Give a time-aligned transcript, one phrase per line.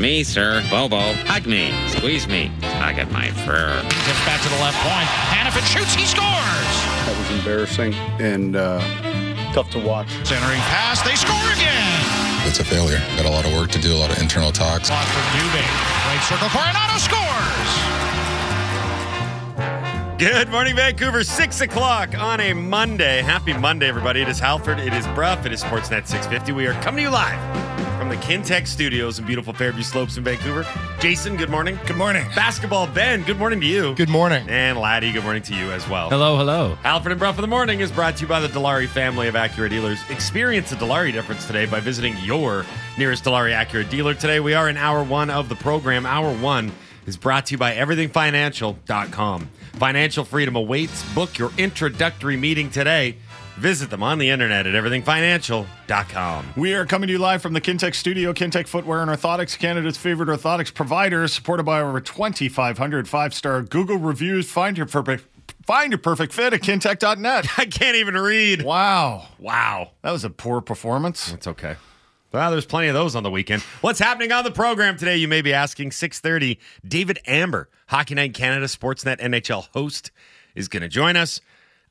[0.00, 0.64] Me, sir.
[0.70, 1.12] Bobo.
[1.28, 1.68] Hug me.
[1.88, 2.50] Squeeze me.
[2.62, 3.68] Tug at my fur.
[3.84, 5.04] Gets back to the left point.
[5.28, 5.92] Hanifin shoots.
[5.92, 6.72] He scores.
[7.04, 8.80] That was embarrassing and uh,
[9.52, 10.08] tough to watch.
[10.24, 11.02] Centering pass.
[11.02, 12.00] They score again.
[12.48, 12.96] It's a failure.
[13.20, 14.88] Got a lot of work to do, a lot of internal talks.
[14.88, 15.60] Lost for Dubé.
[16.08, 16.48] Right circle.
[16.48, 17.99] Coronato scores.
[20.20, 21.24] Good morning, Vancouver.
[21.24, 23.22] Six o'clock on a Monday.
[23.22, 24.20] Happy Monday, everybody.
[24.20, 24.78] It is Halford.
[24.78, 25.40] It is Brough.
[25.46, 26.52] It is Sportsnet 650.
[26.52, 27.38] We are coming to you live
[27.98, 30.66] from the Kintec Studios in beautiful Fairview Slopes in Vancouver.
[31.00, 31.78] Jason, good morning.
[31.86, 32.26] Good morning.
[32.36, 33.94] Basketball Ben, good morning to you.
[33.94, 34.46] Good morning.
[34.50, 36.10] And Laddie, good morning to you as well.
[36.10, 36.74] Hello, hello.
[36.82, 39.36] Halford and Brough in the morning is brought to you by the Dilawri family of
[39.36, 40.02] Acura dealers.
[40.10, 42.66] Experience the Dilawri difference today by visiting your
[42.98, 44.38] nearest Dilawri Acura dealer today.
[44.38, 46.04] We are in hour one of the program.
[46.04, 46.72] Hour one
[47.06, 49.48] is brought to you by everythingfinancial.com.
[49.74, 51.02] Financial freedom awaits.
[51.14, 53.16] Book your introductory meeting today.
[53.56, 56.46] Visit them on the internet at everythingfinancial.com.
[56.56, 58.32] We are coming to you live from the Kintec studio.
[58.32, 63.98] Kintec Footwear and Orthotics, Canada's favorite orthotics provider, supported by over 2,500 five star Google
[63.98, 64.50] reviews.
[64.50, 65.26] Find your perfect.
[65.66, 67.46] Find your perfect fit at kintec.net.
[67.58, 68.62] I can't even read.
[68.62, 69.26] Wow.
[69.38, 69.90] Wow.
[70.02, 71.30] That was a poor performance.
[71.32, 71.76] It's okay.
[72.32, 73.62] Well, there's plenty of those on the weekend.
[73.80, 75.16] What's happening on the program today?
[75.16, 75.90] You may be asking.
[75.90, 76.58] 6:30.
[76.86, 80.12] David Amber, Hockey Night Canada Sportsnet NHL host,
[80.54, 81.40] is going to join us.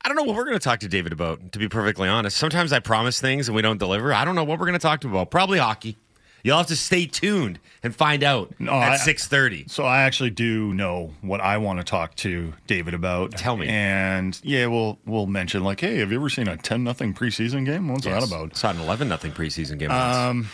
[0.02, 1.52] I don't know what we're going to talk to David about.
[1.52, 4.14] To be perfectly honest, sometimes I promise things and we don't deliver.
[4.14, 5.30] I don't know what we're going to talk to him about.
[5.30, 5.98] Probably hockey.
[6.42, 9.70] You'll have to stay tuned and find out No, at 6:30.
[9.70, 13.32] So I actually do know what I want to talk to David about.
[13.32, 13.68] Tell me.
[13.68, 17.64] And yeah, we'll we'll mention like, hey, have you ever seen a 10 nothing preseason
[17.64, 17.88] game?
[17.88, 18.56] What's that about?
[18.56, 19.90] Saw an 11 nothing preseason game.
[19.90, 20.16] once.
[20.16, 20.48] Um,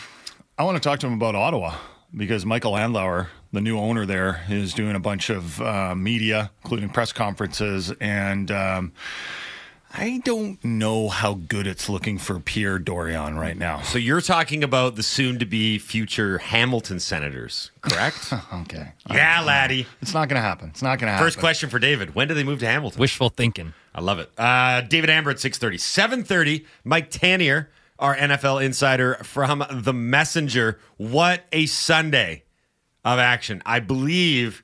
[0.57, 1.75] I want to talk to him about Ottawa
[2.15, 6.89] because Michael Andlauer, the new owner there, is doing a bunch of uh, media, including
[6.89, 8.91] press conferences, and um,
[9.99, 13.81] I don't know how good it's looking for Pierre Dorion right now.
[13.81, 18.31] so you're talking about the soon-to-be future Hamilton Senators, correct?
[18.53, 19.87] Okay, yeah, laddie.
[20.01, 20.69] it's not going to happen.
[20.69, 21.25] It's not going to happen.
[21.25, 22.99] First question for David: When do they move to Hamilton?
[22.99, 23.73] Wishful thinking.
[23.95, 24.29] I love it.
[24.37, 25.73] Uh, David Amber at 6.30.
[26.23, 30.79] 7.30, Mike Tanier, our NFL insider from The Messenger.
[30.97, 32.43] What a Sunday
[33.03, 33.61] of action.
[33.65, 34.63] I believe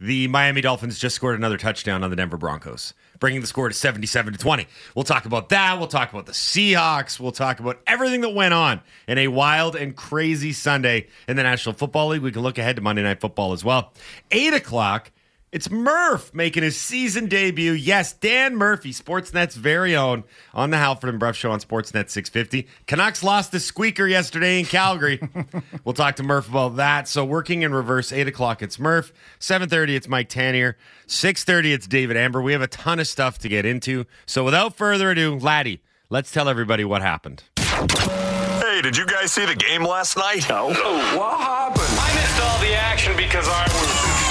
[0.00, 3.74] the Miami Dolphins just scored another touchdown on the Denver Broncos, bringing the score to
[3.74, 4.66] 77 to 20.
[4.96, 5.78] We'll talk about that.
[5.78, 7.20] We'll talk about the Seahawks.
[7.20, 11.44] We'll talk about everything that went on in a wild and crazy Sunday in the
[11.44, 12.22] National Football League.
[12.22, 13.92] We can look ahead to Monday Night Football as well.
[14.32, 15.12] 8 o'clock,
[15.52, 17.72] it's Murph making his season debut.
[17.72, 20.24] Yes, Dan Murphy, Sportsnet's very own,
[20.54, 22.66] on the Halford and Brough Show on Sportsnet 650.
[22.86, 25.20] Canucks lost the squeaker yesterday in Calgary.
[25.84, 27.06] we'll talk to Murph about that.
[27.06, 29.12] So working in reverse, 8 o'clock, it's Murph.
[29.40, 30.74] 7.30, it's Mike Tanier.
[31.06, 32.40] 6.30, it's David Amber.
[32.40, 34.06] We have a ton of stuff to get into.
[34.24, 37.42] So without further ado, Laddie, let's tell everybody what happened.
[37.58, 40.46] Hey, did you guys see the game last night?
[40.48, 40.72] No.
[40.74, 41.84] Oh, What happened?
[42.00, 44.21] I missed all the action because I was.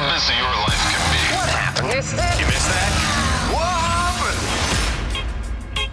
[0.00, 1.20] We know how busy your life can be.
[1.36, 1.88] What happened?
[1.88, 2.40] Missed it?
[2.40, 2.90] You missed that?
[3.52, 3.68] What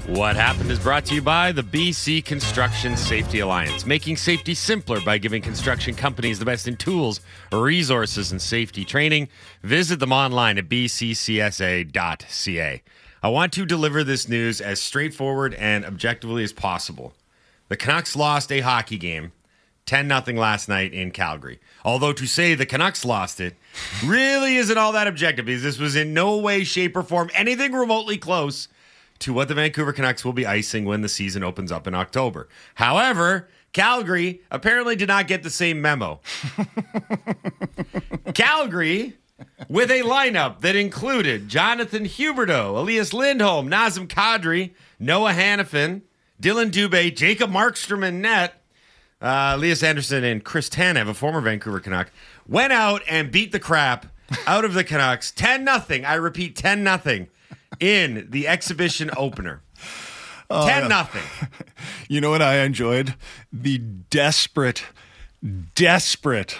[0.06, 0.18] happened?
[0.18, 5.02] What happened is brought to you by the BC Construction Safety Alliance, making safety simpler
[5.02, 7.20] by giving construction companies the best in tools,
[7.52, 9.28] resources, and safety training.
[9.62, 11.92] Visit them online at bccsa.ca.
[13.24, 17.14] I want to deliver this news as straightforward and objectively as possible.
[17.68, 19.34] The Canucks lost a hockey game
[19.88, 21.60] 10 0 last night in Calgary.
[21.84, 23.56] Although to say the Canucks lost it
[24.06, 27.72] really isn't all that objective because this was in no way, shape, or form anything
[27.72, 28.68] remotely close
[29.20, 32.48] to what the Vancouver Canucks will be icing when the season opens up in October.
[32.76, 36.20] However, Calgary apparently did not get the same memo.
[38.34, 39.18] Calgary,
[39.70, 46.02] with a lineup that included Jonathan Huberdeau, Elias Lindholm, Nazem Kadri, Noah Hanifin,
[46.40, 48.62] Dillon Dubé, Jacob Markstrom and net,
[49.22, 52.12] uh, Elias Anderson, and Chris Tanev, a former Vancouver Canuck,
[52.48, 54.08] went out and beat the crap
[54.48, 56.06] out of the Canucks 10 nothing.
[56.06, 57.28] I repeat, 10 nothing
[57.80, 59.62] in the exhibition opener.
[60.50, 61.24] 10 nothing.
[62.10, 63.16] You know what I enjoyed?
[63.52, 64.86] The desperate,
[65.76, 66.58] desperate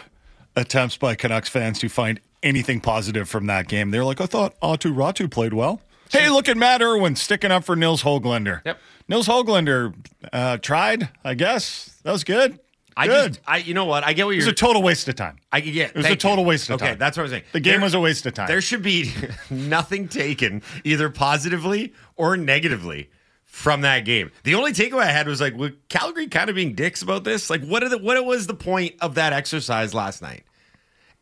[0.58, 3.92] attempts by Canucks fans to find anything positive from that game.
[3.92, 5.82] They're like, I thought Aatu Räty played well.
[6.12, 8.62] Hey, look at Matt Irwin sticking up for Nils Höglander.
[8.66, 8.78] Yep.
[9.08, 9.94] Nils Höglander
[10.34, 11.98] uh, tried, I guess.
[12.04, 12.60] That was good.
[12.96, 13.28] I good.
[13.36, 14.04] just, I, you know what?
[14.04, 14.54] I get what it was you're.
[14.54, 15.38] a total waste of time.
[15.52, 16.86] I yeah, It was a total waste of time.
[16.86, 17.00] okay, time.
[17.00, 17.44] that's what I'm saying.
[17.52, 18.48] The game was a waste of time.
[18.48, 19.12] There should be
[19.52, 23.12] nothing taken either positively or negatively
[23.44, 24.32] from that game.
[24.44, 27.50] The only takeaway I had was like, was Calgary kind of being dicks about this?
[27.52, 30.44] Like, what are the, what was the point of that exercise last night?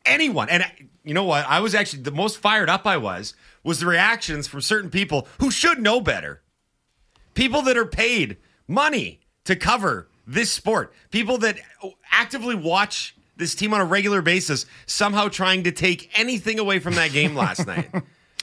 [0.06, 0.74] Anyone, and I-
[1.04, 1.46] you know what?
[1.48, 2.88] I was actually the most fired up.
[2.88, 6.42] I was was the reactions from certain people who should know better.
[7.36, 8.38] People that are paid
[8.68, 10.92] money to cover this sport.
[11.12, 11.58] People that
[12.12, 16.96] actively watch this team on a regular basis, somehow trying to take anything away from
[16.96, 17.90] that game last night.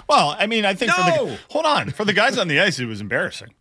[0.09, 1.27] Well, I mean, I think for No!
[1.27, 3.55] the hold on for the guys on the ice, it was embarrassing.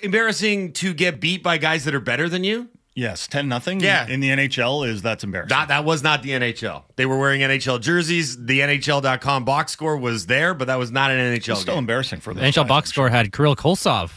[0.00, 2.68] Embarrassing to get beat by guys that are better than you.
[2.96, 3.80] Yes, ten nothing.
[3.80, 4.06] Yeah.
[4.06, 5.48] in the NHL is that's embarrassing.
[5.56, 6.84] That that was not the NHL.
[6.96, 8.44] They were wearing NHL jerseys.
[8.44, 11.78] The NHL.com box score was there, but that was not an NHL It's still game.
[11.80, 14.10] embarrassing for the NHL box score had Kirill Kolsov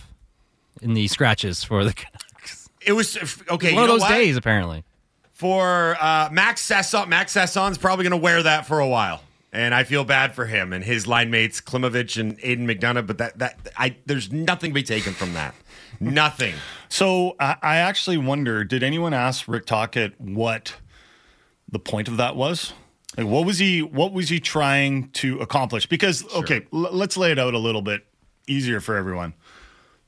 [0.81, 2.69] in the scratches for the Canucks.
[2.85, 3.17] It was
[3.49, 3.73] okay.
[3.73, 4.09] One you of know those what?
[4.09, 4.83] days, apparently.
[5.31, 7.07] for uh, Max Sasson.
[7.07, 9.21] Max Sasson's probably going to wear that for a while,
[9.51, 13.05] and I feel bad for him and his line mates Klimovich and Aidan McDonough.
[13.07, 15.53] But that that I there's nothing to be taken from that.
[15.99, 16.55] nothing.
[16.89, 20.75] So I, I actually wonder, did anyone ask Rick Tocchet what
[21.69, 22.71] the point of that was?
[23.17, 23.81] Like, what was he?
[23.81, 25.85] What was he trying to accomplish?
[25.87, 28.05] Because okay, l- let's lay it out a little bit
[28.47, 29.33] easier for everyone.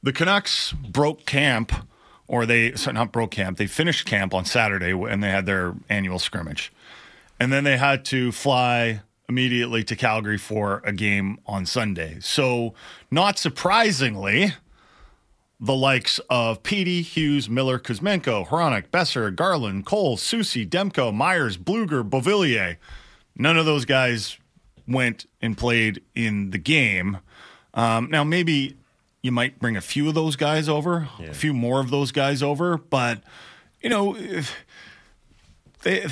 [0.02, 1.74] The Canucks broke camp,
[2.28, 3.58] or they sorry, not broke camp.
[3.58, 6.72] They finished camp on Saturday, and they had their annual scrimmage,
[7.40, 12.18] and then they had to fly immediately to Calgary for a game on Sunday.
[12.22, 12.74] So,
[13.12, 14.54] not surprisingly
[15.60, 22.10] the likes of Petey, Hughes, Miller, Kuzmenko, Hronek, Boeser, Garland, Cole, Soucy, Demko, Myers, Blueger,
[22.10, 22.78] Beauvillier,
[23.40, 24.38] None of those guys
[24.86, 27.20] went and played in the game.
[27.74, 28.76] Um, now, maybe
[29.22, 32.42] you might bring a few of those guys over, a few more of those guys
[32.42, 33.22] over, but
[33.82, 34.18] you know,
[35.84, 36.06] they,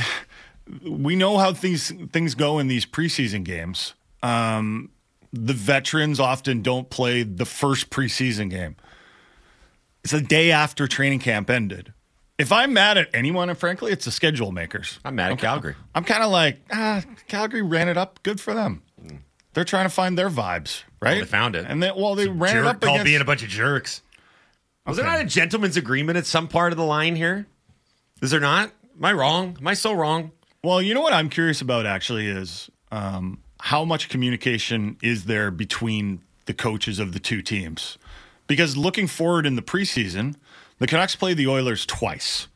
[0.84, 3.94] we know how these things go in these preseason games.
[4.24, 4.92] Um,
[5.32, 8.76] the veterans often don't play the first preseason game.
[10.04, 11.94] It's the day after training camp ended.
[12.38, 15.00] If I'm mad at anyone, and frankly, it's the schedule makers.
[15.04, 15.76] I'm mad at Calgary.
[15.96, 18.22] I'm kind of like, ah, Calgary ran it up.
[18.24, 18.84] Good for them.
[19.58, 21.14] They're trying to find their vibes, right?
[21.14, 21.66] Well, they found it.
[21.68, 23.06] and they, well, they ran Jerk it up called against.
[23.06, 24.04] being a bunch of jerks.
[24.86, 27.48] Was there not a gentleman's agreement at some part of the line here?
[28.22, 28.72] Is there not?
[28.96, 29.58] Am I wrong?
[29.60, 30.32] Am I so wrong?
[30.64, 35.50] Well, you know what I'm curious about actually is um, how much communication is there
[35.50, 37.98] between the coaches of the two teams?
[38.46, 40.36] Because looking forward in the preseason,
[40.78, 42.48] the Canucks play the Oilers twice.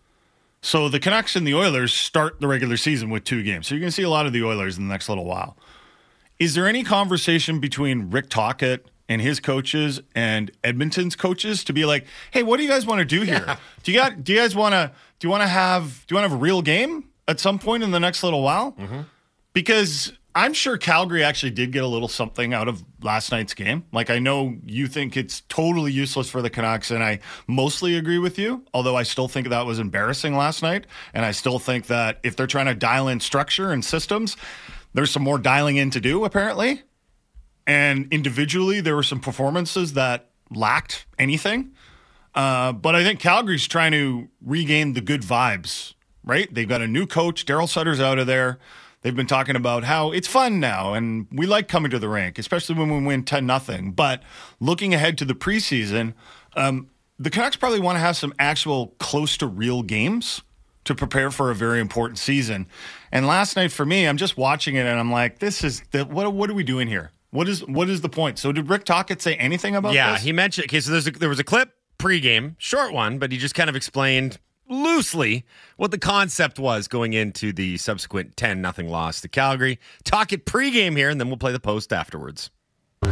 [0.61, 3.65] So the Canucks and the Oilers start the regular season with two games.
[3.65, 5.57] So you're going to see a lot of the Oilers in the next little while.
[6.41, 11.85] Is there any conversation between Rick Tocchet and his coaches and Edmonton's coaches to be
[11.85, 13.57] like, "Hey, what do you guys want to do here?
[13.83, 16.19] Do you got do you guys want to do you want to have do you
[16.19, 19.01] want to have a real game at some point in the next little while?" Mm-hmm.
[19.53, 23.85] Because I'm sure Calgary actually did get a little something out of last night's game.
[23.91, 28.17] Like I know you think it's totally useless for the Canucks and I mostly agree
[28.17, 31.85] with you, although I still think that was embarrassing last night and I still think
[31.87, 34.37] that if they're trying to dial in structure and systems,
[34.93, 36.83] there's some more dialing in to do apparently.
[37.67, 41.73] And individually there were some performances that lacked anything.
[42.33, 45.93] Uh, but I think Calgary's trying to regain the good vibes,
[46.23, 46.51] right?
[46.53, 47.45] They've got a new coach.
[47.45, 48.57] Daryl Sutter's out of there.
[49.01, 52.37] They've been talking about how it's fun now and we like coming to the rink,
[52.37, 53.91] especially when we win 10 nothing.
[53.91, 54.21] But
[54.59, 56.13] looking ahead to the preseason,
[56.55, 60.41] um, the Canucks probably want to have some actual close to real games
[60.85, 62.67] to prepare for a very important season.
[63.11, 66.05] And last night for me, I'm just watching it and I'm like, this is the,
[66.05, 67.11] what, what are we doing here?
[67.31, 68.39] What is what is the point?
[68.39, 70.23] So did Rick Tocchet say anything about yeah, this?
[70.23, 70.65] he mentioned.
[70.65, 73.69] Okay, so there's a, there was a clip pregame, short one, but he just kind
[73.69, 75.45] of explained loosely
[75.77, 79.79] what the concept was going into the subsequent 10 nothing loss to Calgary.
[80.03, 82.49] Tocchet pregame here, and then we'll play the post afterwards.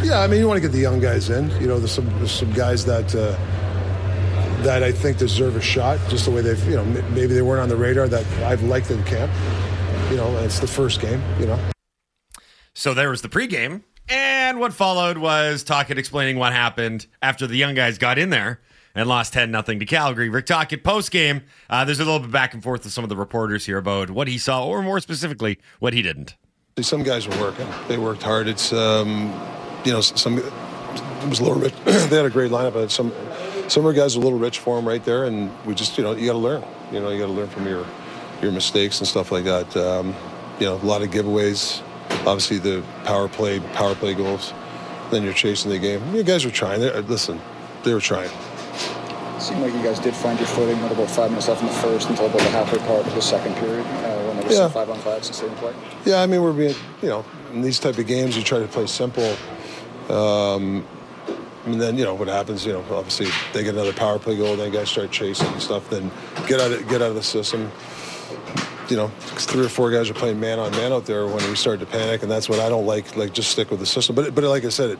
[0.03, 1.49] Yeah, I mean, you want to get the young guys in.
[1.61, 3.37] You know, there's some there's some guys that uh,
[4.63, 7.61] that I think deserve a shot, just the way they've, you know, maybe they weren't
[7.61, 9.31] on the radar that I've liked in camp.
[10.09, 11.21] You know, it's the first game.
[11.39, 11.59] You know.
[12.73, 17.55] So there was the pregame, and what followed was Tocchet explaining what happened after the
[17.55, 18.61] young guys got in there
[18.95, 20.29] and lost 10 nothing to Calgary.
[20.29, 21.43] Rick Tocchet postgame.
[21.69, 24.09] Uh, there's a little bit back and forth with some of the reporters here about
[24.09, 26.35] what he saw, or more specifically, what he didn't.
[26.81, 27.67] Some guys were working.
[27.87, 28.47] They worked hard.
[28.47, 29.33] It's um,
[29.83, 31.73] you know some it was a little rich.
[31.85, 33.11] they had a great lineup, but some
[33.69, 35.97] some of our guys are a little rich for them right there, and we just
[35.97, 36.63] you know you got to learn.
[36.91, 37.85] You know you got to learn from your
[38.41, 39.75] your mistakes and stuff like that.
[39.77, 40.15] Um,
[40.59, 41.81] you know a lot of giveaways.
[42.25, 44.53] Obviously the power play power play goals.
[45.11, 46.01] Then you're chasing the game.
[46.13, 46.81] You guys were trying.
[46.81, 47.39] They, listen,
[47.83, 48.29] they were trying.
[48.29, 51.67] It seemed like you guys did find your footing with about five minutes left in
[51.67, 54.57] the first until about the halfway part of the second period uh, when there was
[54.57, 54.67] Yeah.
[54.67, 55.73] five on and same play.
[56.05, 58.67] Yeah, I mean we're being, you know, in these type of games you try to
[58.67, 59.35] play simple.
[60.09, 60.85] Um,
[61.73, 62.65] and then you know what happens.
[62.65, 65.89] You know, obviously they get another power play goal, then guys start chasing and stuff.
[65.89, 66.11] Then
[66.47, 67.71] get out of get out of the system.
[68.89, 71.55] You know, three or four guys are playing man on man out there when we
[71.55, 73.15] start to panic, and that's what I don't like.
[73.15, 74.15] Like just stick with the system.
[74.15, 74.99] But but like I said, it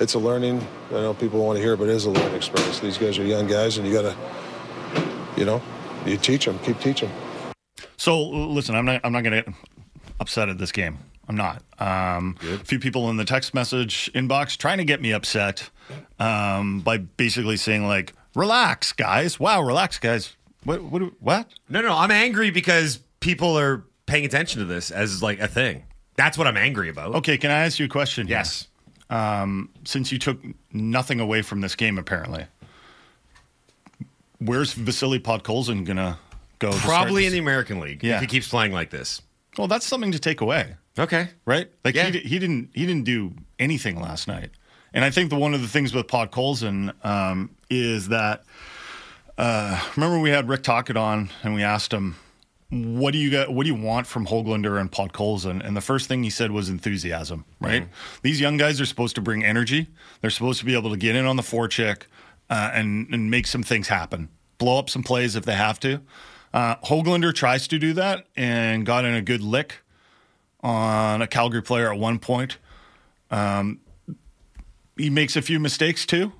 [0.00, 0.66] it's a learning.
[0.90, 2.80] I know people want to hear, it, but it is a learning experience.
[2.80, 4.16] These guys are young guys, and you gotta,
[5.36, 5.62] you know,
[6.04, 7.10] you teach them, keep teaching.
[7.96, 9.48] So listen, I'm not I'm not to get
[10.20, 10.98] upset at this game.
[11.28, 11.62] I'm not.
[11.78, 15.70] Um, a few people in the text message inbox trying to get me upset
[16.20, 19.40] um, by basically saying like, "Relax, guys.
[19.40, 20.36] Wow, relax, guys.
[20.64, 20.82] What?
[20.84, 21.02] What?
[21.20, 21.48] What?
[21.68, 25.82] No, no, I'm angry because people are paying attention to this as like a thing.
[26.16, 27.14] That's what I'm angry about.
[27.16, 28.26] Okay, can I ask you a question?
[28.28, 28.36] here?
[28.38, 28.68] Yes.
[29.10, 30.38] Um, since you took
[30.72, 32.46] nothing away from this game, apparently,
[34.38, 36.18] where's Vasily Podkolzin gonna
[36.58, 36.70] go?
[36.70, 38.16] to start Probably this- in the American League Yeah.
[38.16, 39.22] if he keeps playing like this.
[39.58, 40.74] Well, that's something to take away.
[40.98, 41.28] Okay.
[41.44, 41.70] right?
[41.84, 42.10] Like Yeah.
[42.10, 44.50] he, he didn't he didn't do anything last night.
[44.94, 48.44] And I think the one of the things with Podkolzin um, is that
[49.36, 52.16] uh, remember we had Rick Tocchet on and we asked him
[52.70, 55.64] what do you get what do you want from Höglander and Podkolzin?
[55.64, 57.86] And the first thing he said was enthusiasm, right?
[58.22, 59.88] These young guys are supposed to bring energy.
[60.20, 62.02] They're supposed to be able to get in on the forecheck
[62.50, 66.00] uh, and and make some things happen, blow up some plays if they have to.
[66.52, 69.82] Uh, Höglander tries to do that and got in a good lick
[70.60, 72.58] on a Calgary player at one point.
[73.30, 73.80] Um,
[74.96, 76.32] he makes a few mistakes too.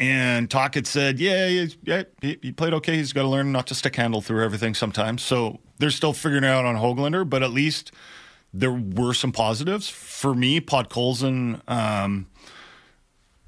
[0.00, 2.96] And Tocchet said, "Yeah, he- yeah, he, played okay.
[2.96, 6.44] He's got to learn not to stick handle through everything sometimes." So they're still figuring
[6.44, 7.90] out on Höglander, but at least
[8.54, 10.60] there were some positives for me.
[10.60, 12.28] Podkolzin, um,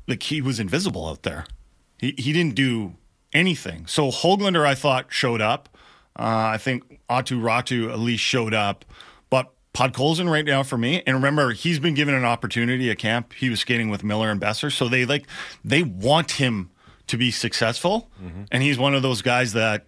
[0.08, 1.46] like he was invisible out there.
[1.98, 2.94] He he didn't do
[3.32, 3.86] anything.
[3.86, 5.68] So Höglander, I thought, showed up.
[6.18, 8.84] Uh, I think Aatu Räty at least showed up.
[9.72, 13.32] But Podkolzin right now for me, and remember, he's been given an opportunity at camp.
[13.34, 15.26] He was skating with Miller and Boeser, so they like
[15.64, 16.70] they want him
[17.06, 18.10] to be successful,
[18.50, 19.86] and he's one of those guys that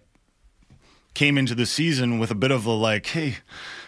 [1.13, 3.27] came into the season with a bit of a like, hey,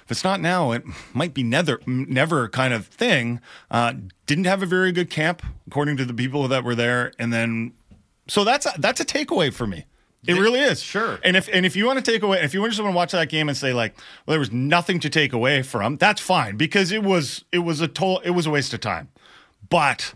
[0.05, 0.83] if it's not now, it
[1.13, 3.41] might be never, never kind of thing.
[3.71, 3.93] Uh,
[4.27, 7.73] didn't have a very good camp, according to the people that were there, and then
[8.27, 9.85] so that's a, that's a takeaway for me.
[10.27, 10.81] It really is.
[10.81, 11.19] Sure.
[11.23, 13.11] And if and if you want to take away, if you just want to watch
[13.11, 16.57] that game and say like, well, there was nothing to take away from, that's fine
[16.57, 19.09] because it was it was a total it was a waste of time.
[19.69, 20.13] But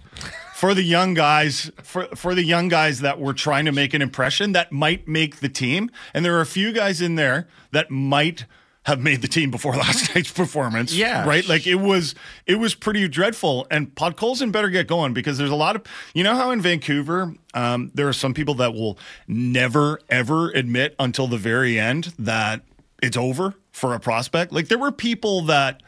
[0.56, 4.02] for the young guys, for for the young guys that were trying to make an
[4.02, 7.90] impression that might make the team, and there are a few guys in there that
[7.90, 8.46] might
[8.86, 10.94] have made the team before last night's performance.
[10.94, 11.26] Yeah.
[11.26, 11.48] Right?
[11.48, 13.68] Like it was it was pretty dreadful.
[13.70, 15.84] And Podkolzin better get going because there's a lot of
[16.14, 20.96] you know how in Vancouver, um, there are some people that will never ever admit
[21.00, 22.62] until the very end that
[23.02, 24.52] it's over for a prospect.
[24.52, 25.82] Like there were people that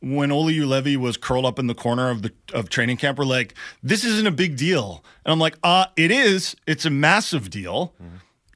[0.00, 3.24] when Olli Juolevi was curled up in the corner of the of training camp were
[3.24, 5.04] like, this isn't a big deal.
[5.24, 6.54] And I'm like, uh, it is.
[6.66, 7.94] It's a massive deal.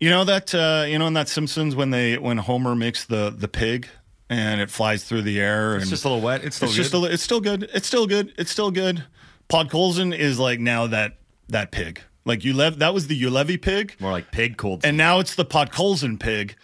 [0.02, 3.30] You know that uh, you know in that Simpsons when they when Homer makes the
[3.30, 3.86] the pig
[4.28, 6.42] and it flies through the air It's and just a little wet.
[6.42, 6.82] It's still it's good.
[6.82, 7.70] just a, it's still good.
[7.72, 8.34] It's still good.
[8.36, 9.04] It's still good.
[9.48, 11.18] Podkolzin is like now that
[11.50, 12.00] that pig.
[12.24, 13.94] Like Ulev that was the Juolevi pig.
[14.00, 14.84] More like pig cold.
[14.84, 16.56] And now it's the Podkolzin pig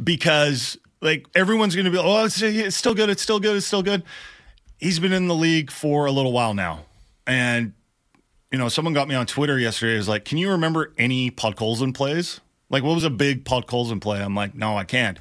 [0.00, 3.10] because like everyone's going to be, oh, it's, it's still good.
[3.10, 3.56] It's still good.
[3.56, 4.04] It's still good.
[4.78, 6.84] He's been in the league for a little while now.
[7.26, 7.72] And,
[8.52, 9.96] you know, someone got me on Twitter yesterday.
[9.96, 12.40] Was like, can you remember any Podkolzin plays?
[12.70, 14.20] Like, what was a big Podkolzin play?
[14.20, 15.18] I'm like, no, I can't.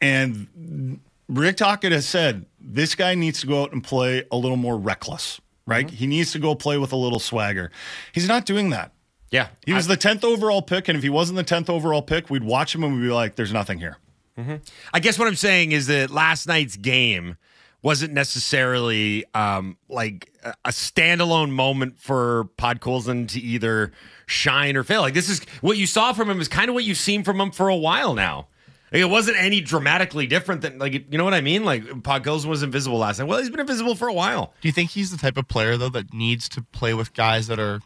[0.00, 4.56] And Rick Tocchet has said this guy needs to go out and play a little
[4.56, 5.86] more reckless, right?
[5.86, 5.96] Mm-hmm.
[5.96, 7.70] He needs to go play with a little swagger.
[8.12, 8.92] He's not doing that.
[9.30, 9.48] yeah.
[9.66, 12.44] He was the 10th overall pick, and if he wasn't the 10th overall pick, we'd
[12.44, 13.96] watch him and we'd be like, there's nothing here.
[14.38, 14.56] Mm-hmm.
[14.92, 17.36] I guess what I'm saying is that last night's game
[17.84, 20.32] wasn't necessarily um, like
[20.64, 23.92] a standalone moment for Pod Podkolzin to either
[24.24, 25.02] shine or fail.
[25.02, 27.38] Like this is what you saw from him is kind of what you've seen from
[27.38, 28.48] him for a while now.
[28.90, 31.64] Like, it wasn't any dramatically different than like you know what I mean.
[31.64, 33.28] Like Pod Podkolzin was invisible last night.
[33.28, 34.54] Well, he's been invisible for a while.
[34.62, 37.48] Do you think he's the type of player though that needs to play with guys
[37.48, 37.80] that are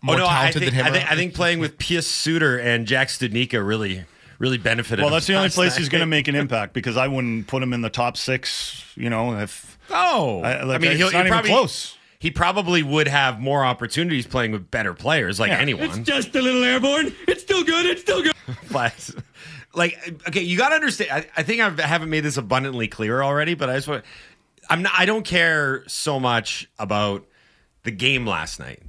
[0.00, 0.86] more oh no, I talented think, than him?
[0.86, 4.04] I think I think playing with Pius Suter and Jack Studnicka really
[4.38, 5.02] really benefited.
[5.02, 7.46] Well, that's the only last place he's going to make an impact because I wouldn't
[7.46, 9.78] put him in the top six, you know, if.
[9.90, 11.96] Oh, I- like, mean, it's he'll, not he even probably, close.
[12.18, 15.58] He probably would have more opportunities playing with better players, like Yeah.
[15.58, 16.04] anyone.
[16.04, 17.14] Just a little airborne.
[17.28, 17.84] It's still good.
[17.86, 18.32] It's still good.
[18.72, 19.10] but
[19.74, 19.98] like,
[20.28, 21.10] okay, you got to understand.
[21.10, 24.04] I, I think I haven't made this abundantly clear already, but I just want.
[24.70, 24.92] I'm not.
[24.96, 27.26] I don't care so much about
[27.82, 28.82] the game last night.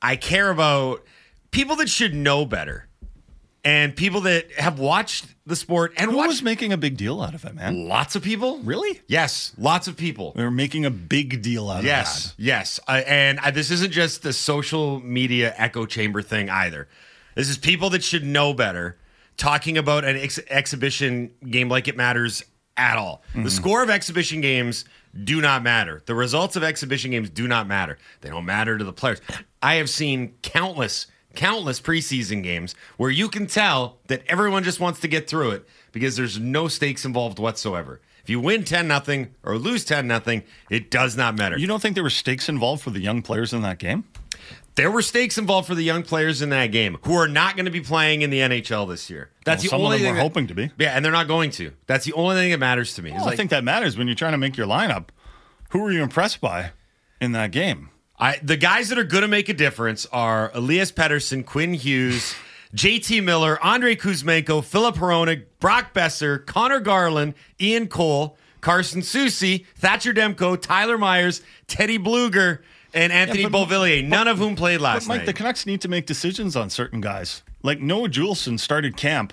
[0.00, 1.02] I care about
[1.50, 2.86] people that should know better,
[3.64, 6.28] and people that have watched the sport and Who watched.
[6.28, 7.88] was making a big deal out of it, man?
[7.88, 8.58] Lots of people.
[8.58, 9.00] Really?
[9.06, 10.32] Yes, lots of people.
[10.36, 13.92] They were making a big deal out Yes, of yes, uh, and uh, this isn't
[13.92, 16.88] just the social media echo chamber thing either.
[17.34, 18.96] This is people that should know better
[19.36, 22.44] talking about an ex- exhibition game like it matters
[22.76, 23.22] at all.
[23.34, 24.84] The score of exhibition games
[25.24, 26.02] do not matter.
[26.06, 27.98] The results of exhibition games do not matter.
[28.20, 29.20] They don't matter to the players.
[29.62, 35.00] I have seen countless countless preseason games where you can tell that everyone just wants
[35.00, 38.00] to get through it because there's no stakes involved whatsoever.
[38.22, 41.58] If you win 10 nothing or lose 10 nothing, it does not matter.
[41.58, 44.04] You don't think there were stakes involved for the young players in that game?
[44.76, 47.66] There were stakes involved for the young players in that game who are not going
[47.66, 49.30] to be playing in the NHL this year.
[49.44, 50.70] That's Well, the some of only them thing were that- hoping to be.
[50.78, 51.70] Yeah, and they're not going to.
[51.86, 53.12] That's the only thing that matters to me.
[53.12, 55.08] Well, I like- think that matters when you're trying to make your lineup.
[55.68, 56.70] Who were you impressed by
[57.20, 57.90] in that game?
[58.18, 62.34] I the guys that are going to make a difference are Elias Pettersson, Quinn Hughes,
[62.74, 70.12] JT Miller, Andrei Kuzmenko, Filip Hronek, Brock Boeser, Conor Garland, Ian Cole, Carson Soucy, Thatcher
[70.14, 72.60] Demko, Tyler Myers, Teddy Blueger,
[72.92, 75.26] and Anthony Yeah, but- Beauvillier, none of whom played last But Mike, night.
[75.26, 77.42] the Canucks need to make decisions on certain guys.
[77.62, 79.32] Like Noah Juulsen started camp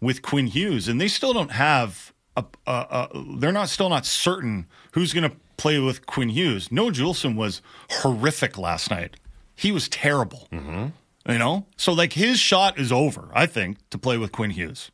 [0.00, 2.44] with Quinn Hughes, and they still don't have a.
[2.66, 6.70] a, a they're not still not certain who's going to play with Quinn Hughes.
[6.70, 9.16] Noah Juulsen was horrific last night.
[9.56, 10.48] He was terrible.
[10.52, 10.86] Mm-hmm.
[11.32, 13.30] You know, so like his shot is over.
[13.32, 14.90] I think to play with Quinn Hughes.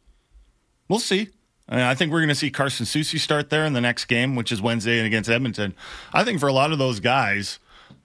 [0.88, 1.29] We'll see.
[1.69, 4.05] I, mean, I think we're going to see Carson Soucy start there in the next
[4.07, 5.75] game, which is Wednesday and against Edmonton.
[6.12, 7.59] I think for a lot of those guys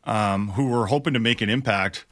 [0.05, 2.05] um, who were hoping to make an impact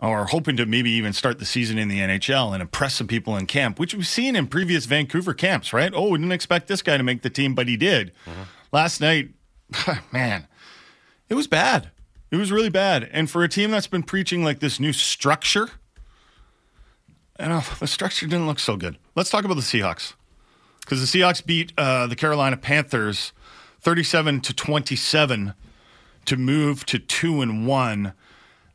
[0.00, 3.36] or hoping to maybe even start the season in the NHL and impress some people
[3.36, 5.92] in camp, which we've seen in previous Vancouver camps, right?
[5.94, 8.12] Oh, we didn't expect this guy to make the team, but he did.
[8.70, 9.30] Last night,
[10.12, 10.46] man,
[11.28, 11.90] it was bad.
[12.30, 13.08] It was really bad.
[13.12, 15.70] And for a team that's been preaching like this new structure,
[17.36, 18.98] and know, the structure didn't look so good.
[19.14, 20.14] Let's talk about the Seahawks.
[20.80, 23.32] Because the Seahawks beat uh, the Carolina Panthers
[23.80, 25.54] 37 to 27
[26.24, 28.12] to move to 2 and 1.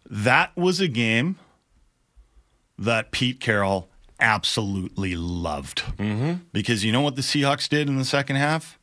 [0.10, 1.38] That was a game
[2.78, 5.80] that Pete Carroll absolutely loved.
[5.98, 6.44] Mm-hmm.
[6.52, 8.80] Because you know what the Seahawks did in the second half?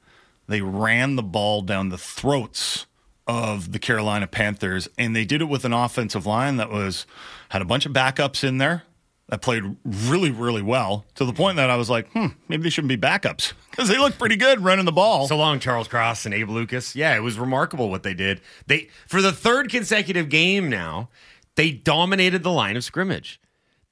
[0.51, 2.87] They ran the ball down the throats
[3.25, 7.07] of the Carolina Panthers, and they did it with an offensive line that was
[7.51, 8.83] had a bunch of backups in there
[9.29, 12.71] that played really, really well to the point that I was like, hmm, maybe they
[12.71, 15.29] shouldn't be backups because they look pretty good running the ball.
[15.29, 16.97] So long, Charles Cross and Abe Lucas.
[16.97, 18.41] Yeah, it was remarkable what they did.
[18.67, 21.11] They for the third consecutive game now,
[21.55, 23.41] they dominated the line of scrimmage.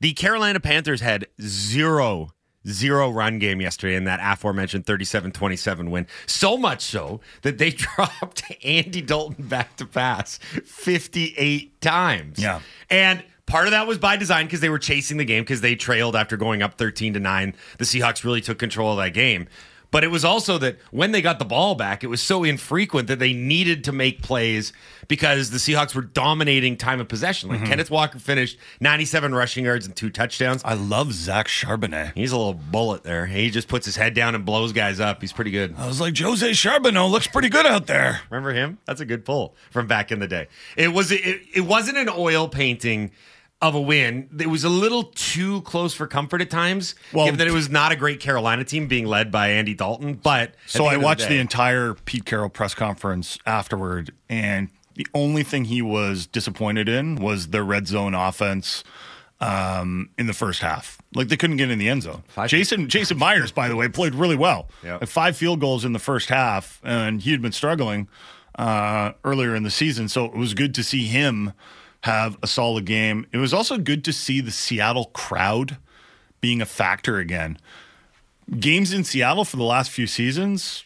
[0.01, 2.33] The Carolina Panthers had zero
[2.69, 6.07] zero run game yesterday in that aforementioned 37-27 win.
[6.27, 12.39] So much so that they dropped Andy Dalton back to pass 58 times.
[12.39, 12.61] Yeah.
[12.91, 15.75] And part of that was by design because they were chasing the game because they
[15.75, 17.55] trailed after going up 13 to 9.
[17.79, 19.49] The Seahawks really took control of that game.
[19.91, 23.09] But it was also that when they got the ball back, it was so infrequent
[23.09, 24.75] that they needed to make plays
[25.09, 27.49] because the Seahawks were dominating time of possession.
[27.49, 27.67] Like Mhm.
[27.69, 30.61] Kenneth Walker finished 97 rushing yards and two touchdowns.
[30.63, 32.13] I love Zach Charbonnet.
[32.15, 33.25] He's a little bullet there.
[33.27, 35.23] He just puts his head down and blows guys up.
[35.23, 35.75] He's pretty good.
[35.79, 38.21] I was like, Jose Charbonnet looks pretty good out there.
[38.29, 38.77] Remember him?
[38.85, 40.49] That's a good pull from back in the day.
[40.77, 41.23] It was it,
[41.55, 43.11] it wasn't an oil painting
[43.61, 44.29] of a win.
[44.39, 47.69] It was a little too close for comfort at times, Well- given that it was
[47.69, 50.15] not a great Carolina team being led by Andy Dalton.
[50.15, 55.43] But So I watched the, day- entire Pete Carroll press conference afterward, and the only
[55.43, 58.85] thing he was disappointed in was the red zone offense
[59.41, 60.99] um, in the first half.
[61.15, 62.23] Like they couldn't get in the end zone.
[62.47, 64.69] Jason Jason Myers, by the way, played really well.
[64.85, 65.01] Yep.
[65.01, 68.09] Like five field goals in the first half, and he had been struggling
[68.59, 70.09] uh, earlier in the season.
[70.09, 71.53] So it was good to see him
[72.05, 73.27] have a solid game.
[73.33, 75.79] It was also good to see the Seattle crowd
[76.41, 77.59] being a factor again
[78.59, 80.85] games in Seattle for the last few seasons,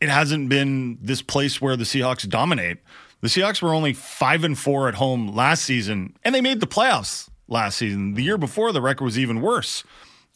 [0.00, 2.78] it hasn't been this place where the Seahawks dominate.
[3.20, 6.66] The Seahawks were only five and four at home last season, and they made the
[6.66, 8.14] playoffs last season.
[8.14, 9.84] The year before, the record was even worse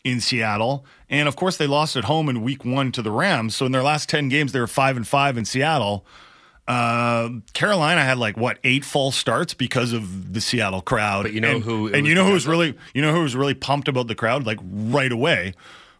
[0.02, 0.87] in Seattle.
[1.11, 3.54] And of course, they lost at home in week one to the Rams.
[3.54, 6.06] So in their last 10 games, they were five and five in Seattle.
[6.70, 11.24] Uh, Carolina had like what eight false starts because of the Seattle crowd.
[11.24, 13.35] But you know and, who And you know who was really you know who was
[13.35, 15.54] really pumped about the crowd like right away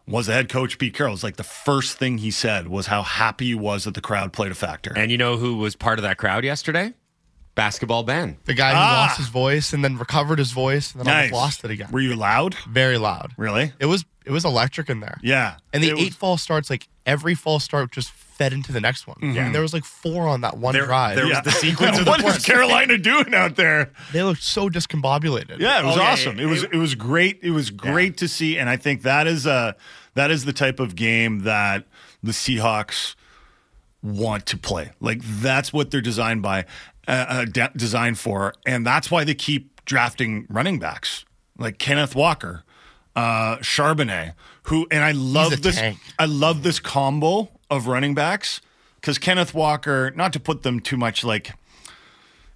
[0.07, 1.13] was the head coach Pete Carroll.
[1.13, 4.31] It's like the first thing he said was how happy he was that the crowd
[4.31, 4.93] played a factor.
[4.95, 6.93] And you know who was part of that crowd yesterday?
[7.55, 8.37] Basketball Ben.
[8.45, 9.05] The guy who Ah.
[9.07, 11.31] lost his voice and then recovered his voice and then Nice.
[11.31, 11.89] almost lost it again.
[11.91, 12.55] Were you loud?
[12.69, 13.33] Very loud.
[13.37, 13.73] Really?
[13.79, 15.17] It was it was electric in there.
[15.23, 15.55] Yeah.
[15.73, 18.79] And the It eight was- false starts, like every false start just fed into the
[18.79, 19.17] next one.
[19.19, 19.35] Mhm.
[19.35, 21.15] And there was like four on that one There- drive.
[21.15, 21.41] there was Yeah.
[21.41, 22.45] the sequence of the what is plays.
[22.45, 23.89] Carolina doing out there?
[24.13, 25.59] They looked so discombobulated.
[25.59, 26.39] Yeah, it was Oh, yeah, awesome.
[26.39, 27.39] it- It, was it- it was great.
[27.41, 29.75] It was great to see, and I think that is a
[30.13, 31.85] that is the type of game that
[32.21, 33.15] the Seahawks
[34.03, 34.91] want to play.
[34.99, 36.65] Like that's what they're designed by,
[37.07, 41.25] uh, de- designed for, and that's why they keep drafting running backs
[41.57, 42.63] like Kenneth Walker,
[43.15, 44.33] uh, Charbonnet,
[44.63, 45.75] who, and I love this.
[45.75, 45.97] tank.
[46.17, 48.61] I love this combo of running backs
[48.95, 51.53] because Kenneth Walker, not to put them too much like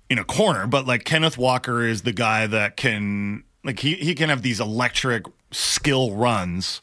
[0.10, 4.13] in a corner, but like Kenneth Walker is the guy that can Like he he
[4.15, 6.81] can have these electric skill runs,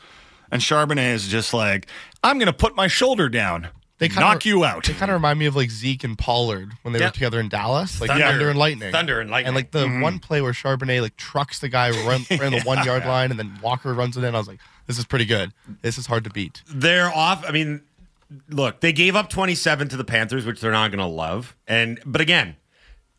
[0.50, 1.86] and Charbonnet is just like,
[2.24, 3.68] I'm going to put my shoulder down.
[4.02, 4.84] They kinda- knock you out.
[4.84, 7.08] They kind of remind me of like Zeke and Pollard when they Yep.
[7.08, 8.24] were together in Dallas, like Thunder.
[8.24, 8.92] Thunder, and Lightning.
[8.92, 9.46] Thunder and Lightning.
[9.48, 10.00] And like the Mm-hmm.
[10.00, 13.38] one play where Charbonnet like trucks the guy run, ran the one yard line, and
[13.38, 14.34] then Walker runs it in.
[14.34, 15.52] I was like, this is pretty good.
[15.82, 16.62] This is hard to beat.
[16.68, 17.44] They're off.
[17.48, 17.82] I mean,
[18.48, 21.54] look, they gave up 27 to the Panthers, which they're not going to love.
[21.68, 22.56] And but again,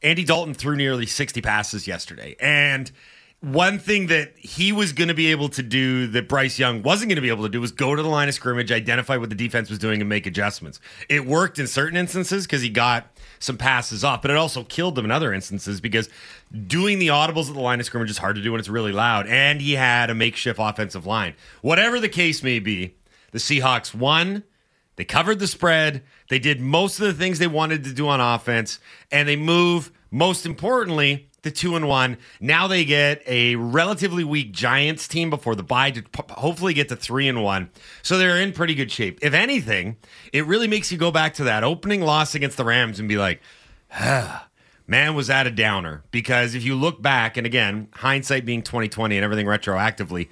[0.01, 2.35] Andy Dalton threw nearly 60 passes yesterday.
[2.41, 2.91] And
[3.43, 7.09] one thing that he was going to be able to do that Bryce Young wasn't
[7.09, 9.29] going to be able to do was go to the line of scrimmage, identify what
[9.29, 10.79] the defense was doing, and make adjustments.
[11.09, 13.07] It worked in certain instances because he got
[13.39, 16.07] some passes off, but it also killed them in other instances because
[16.67, 18.93] doing the audibles at the line of scrimmage is hard to do when it's really
[18.93, 19.27] loud.
[19.27, 21.33] And he had a makeshift offensive line.
[21.61, 22.95] Whatever the case may be,
[23.31, 24.43] the Seahawks won.
[24.95, 26.03] They covered the spread.
[26.29, 28.79] They did most of the things they wanted to do on offense,
[29.11, 32.17] and they move, most importantly, the two and one.
[32.41, 36.95] Now they get a relatively weak Giants team before the bye to hopefully get to
[36.95, 37.69] three and one.
[38.01, 39.19] So they're in pretty good shape.
[39.21, 39.97] If anything,
[40.31, 43.17] it really makes you go back to that opening loss against the Rams and be
[43.17, 43.41] like,
[43.93, 44.47] ah,
[44.87, 46.03] man, was that a downer?
[46.11, 50.29] Because if you look back, and again, hindsight being 2020 and everything retroactively,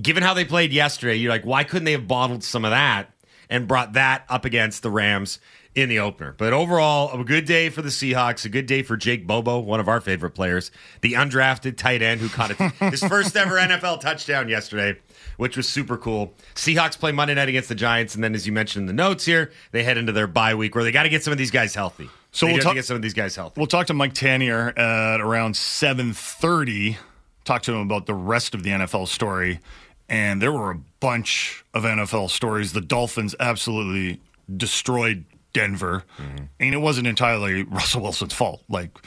[0.00, 3.10] given how they played yesterday, you're like, why couldn't they have bottled some of that
[3.50, 5.38] and brought that up against the Rams
[5.74, 6.34] in the opener?
[6.36, 9.80] But overall, a good day for the Seahawks, a good day for Jake Bobo, one
[9.80, 12.50] of our favorite players, the undrafted tight end who caught
[12.90, 14.98] his first ever NFL touchdown yesterday.
[15.38, 16.32] Which was super cool.
[16.54, 19.26] Seahawks play Monday night against the Giants, and then, as you mentioned in the notes
[19.26, 21.50] here, they head into their bye week where they got to get some of these
[21.50, 22.08] guys healthy.
[22.30, 23.60] So they we'll talk- to get some of these guys healthy.
[23.60, 26.96] We'll talk to Mike Tanier at around 7:30.
[27.44, 29.60] Talk to him about the rest of the NFL story.
[30.08, 32.72] And there were a bunch of NFL stories.
[32.72, 34.20] The Dolphins absolutely
[34.56, 36.02] destroyed Denver.
[36.18, 38.64] And it wasn't entirely Russell Wilson's fault.
[38.68, 38.98] Like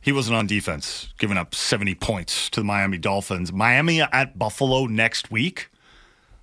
[0.00, 3.52] he wasn't on defense, giving up 70 points to the Miami Dolphins.
[3.52, 5.68] Miami at Buffalo next week.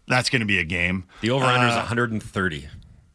[0.08, 1.04] That's going to be a game.
[1.22, 2.68] The over under is Uh, 130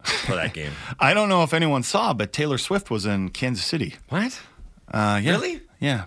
[0.02, 0.70] for that game.
[1.00, 3.94] I don't know if anyone saw, but Taylor Swift was in Kansas City.
[4.10, 4.38] What?
[4.92, 5.30] Uh, yeah.
[5.32, 5.62] Really?
[5.80, 6.04] Yeah.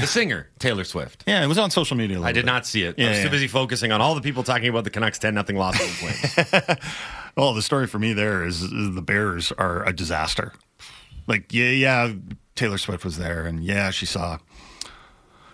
[0.00, 1.24] The singer, Taylor Swift.
[1.26, 2.20] Yeah, it was on social media.
[2.20, 2.46] I did bit.
[2.46, 2.98] not see it.
[2.98, 5.34] Yeah, I was too busy focusing on all the people talking about the Canucks 10
[5.34, 6.78] nothing loss to the Flames.
[7.36, 10.52] Well, the story for me there is, is the Bears are a disaster.
[11.26, 12.12] Like, yeah, yeah,
[12.54, 14.38] Taylor Swift was there, and yeah, she saw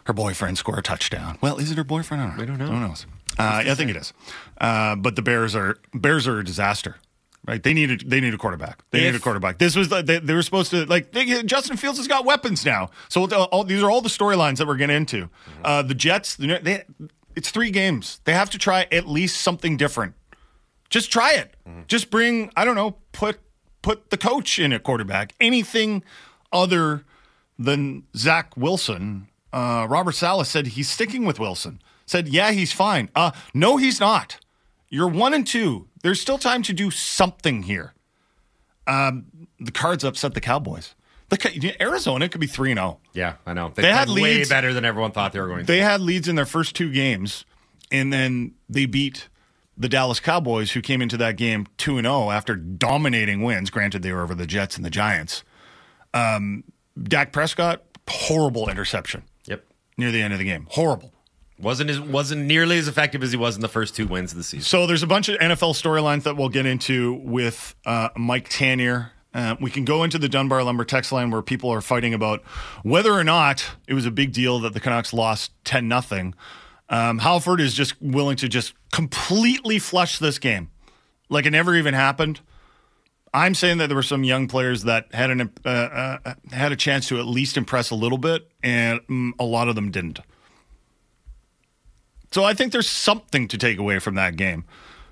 [0.04, 1.38] her boyfriend score a touchdown.
[1.40, 2.22] Well, is it her boyfriend?
[2.22, 2.40] I don't know.
[2.40, 2.66] We don't know.
[2.66, 3.06] Who knows?
[3.38, 4.12] Uh, I think it is.
[4.60, 6.96] Uh, but the Bears are Bears are a disaster.
[7.50, 7.62] Right?
[7.62, 8.82] They need a, they need a quarterback.
[8.90, 9.58] They need a quarterback.
[9.58, 12.64] This was the, they, they were supposed to like they, Justin Fields has got weapons
[12.64, 12.90] now.
[13.08, 15.28] So all, all- these are all the storylines that we're getting into.
[15.64, 16.84] Uh, the Jets, they,
[17.34, 18.20] it's three games.
[18.24, 20.14] They have to try at least something different.
[20.90, 21.56] Just try it.
[21.88, 23.40] Just bring, I don't know, put
[23.82, 25.34] put the coach in at quarterback.
[25.40, 26.04] Anything
[26.52, 27.04] other
[27.58, 29.26] than Zach Wilson.
[29.52, 31.82] Uh, Robert Saleh said he's sticking with Wilson.
[32.06, 33.08] Said, yeah, he's fine.
[33.14, 34.38] Uh, no, he's not.
[34.88, 35.88] You're one and two.
[36.02, 37.94] There's still time to do something here.
[38.86, 39.26] Um,
[39.58, 40.94] the Cards upset the Cowboys.
[41.28, 42.98] The Arizona could be three and zero.
[43.12, 43.70] yeah, I know.
[43.74, 44.48] They, They had leads.
[44.48, 45.64] better than everyone thought they were going to.
[45.66, 47.44] They had leads in their first two games,
[47.92, 49.28] and then they beat
[49.76, 53.70] the Dallas Cowboys, who came into that game 2 and 0 after dominating wins.
[53.70, 55.44] Granted, they were over the Jets and the Giants.
[56.12, 56.64] Um,
[57.00, 59.64] Dak Prescott, horrible interception Yep.
[59.96, 60.66] near the end of the game.
[60.70, 61.12] Horrible.
[61.60, 64.38] Wasn't as, wasn't nearly as effective as he was in the first two wins of
[64.38, 64.64] the season.
[64.64, 69.10] So there's a bunch of NFL storylines that we'll get into with uh, Mike Tanier.
[69.32, 72.42] Uh, we can go into the Dunbar Lumber text line where people are fighting about
[72.82, 76.34] whether or not it was a big deal that the Canucks lost 10 nothing.
[76.88, 80.70] Um, Halford is just willing to just completely flush this game
[81.30, 82.40] like it never even happened.
[83.32, 86.76] I'm saying that there were some young players that had an uh, uh, had a
[86.76, 90.18] chance to at least impress a little bit, and mm, a lot of them didn't.
[92.32, 94.64] So I think there's something to take away from that game.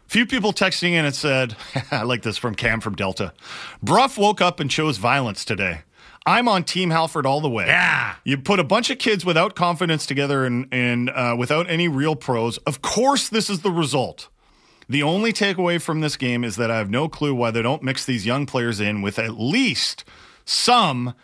[0.07, 1.57] Few people texting in and said,
[1.91, 3.33] I like this from Cam from Delta.
[3.83, 5.83] Brough woke up and chose violence today.
[6.25, 7.67] I'm on Team Halford all the way.
[7.67, 8.15] Yeah.
[8.25, 12.15] You put a bunch of kids without confidence together and, and uh, without any real
[12.15, 12.59] pros.
[12.59, 14.29] Of course, this is the result.
[14.89, 17.83] The only takeaway from this game is that I have no clue why they don't
[17.83, 20.05] mix these young players in with at least
[20.45, 21.15] some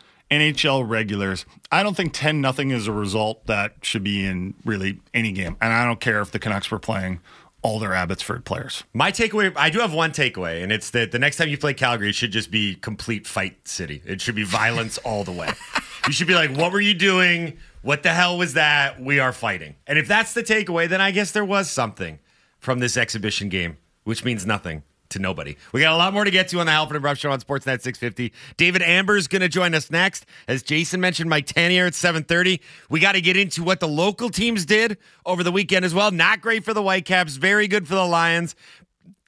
[0.40, 1.46] NHL regulars.
[1.70, 5.56] I don't think 10 nothing is a result that should be in really any game.
[5.60, 7.20] And I don't care if the Canucks were playing
[7.62, 8.84] all their Abbotsford players.
[8.92, 11.72] My takeaway, I do have one takeaway, and it's that the next time you play
[11.72, 14.02] Calgary, it should just be complete fight city.
[14.04, 15.50] It should be violence all the way.
[16.06, 17.56] You should be like, what were you doing?
[17.80, 19.00] What the hell was that?
[19.00, 19.76] We are fighting.
[19.86, 22.18] And if that's the takeaway, then I guess there was something
[22.58, 24.82] from this exhibition game, which means nothing
[25.14, 25.56] to nobody.
[25.72, 27.40] We got a lot more to get to on the Halford and Brough Show on
[27.40, 28.32] Sportsnet 650.
[28.56, 30.26] David Amber is going to join us next.
[30.46, 32.60] As Jason mentioned, Mike Tanier at 730.
[32.90, 36.10] We got to get into what the local teams did over the weekend as well.
[36.10, 38.54] Not great for the Whitecaps, very good for the Lions.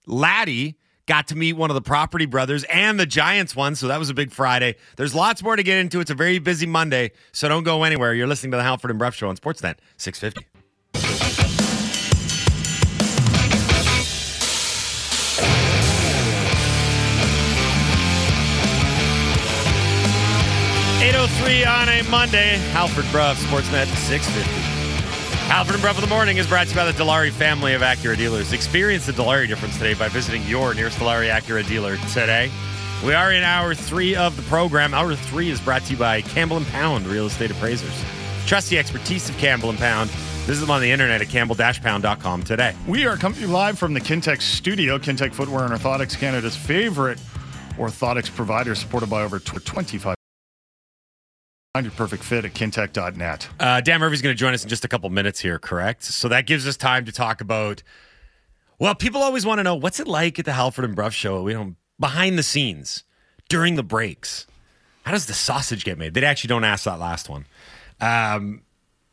[0.07, 3.99] Laddie got to meet one of the property brothers and the Giants one, so that
[3.99, 4.75] was a big Friday.
[4.97, 6.01] There's lots more to get into.
[6.01, 8.13] It's a very busy Monday, so don't go anywhere.
[8.13, 10.56] You're listening to the Halford and Brough Show on Sportsnet 650.
[21.47, 22.57] Three on a Monday.
[22.73, 24.43] Halford Brough, Sportsnet 650.
[25.47, 27.83] Halford and Brough of the Morning is brought to you by the Dilawri family of
[27.83, 28.53] Acura dealers.
[28.53, 32.51] Experience the Dilawri difference today by visiting your nearest Dilawri Acura dealer today.
[33.05, 34.93] We are in hour three of the program.
[34.93, 37.95] Hour three is brought to you by Campbell and Pound Real Estate Appraisers.
[38.47, 40.11] Trust the expertise of Campbell and Pound.
[40.11, 42.75] Visit them on the internet at campbell-pound.com today.
[42.89, 44.99] We are coming live from the Kintex studio.
[44.99, 47.21] Kintex Footwear and Orthotics, Canada's favorite
[47.77, 50.16] orthotics provider, supported by over 25.
[51.77, 53.49] Find your perfect fit at kintec.net.
[53.61, 56.05] Uh, Dan Murphy's going to join us in just a couple minutes here, correct?
[56.05, 57.83] So that gives us time to talk about.
[58.79, 61.43] Well, people always want to know what's it like at the Halford and Brough show.
[61.43, 63.05] We don't behind the scenes
[63.51, 64.47] during the breaks.
[65.03, 66.15] How does the sausage get made?
[66.15, 67.45] They actually don't ask that last one.
[68.01, 68.63] Um,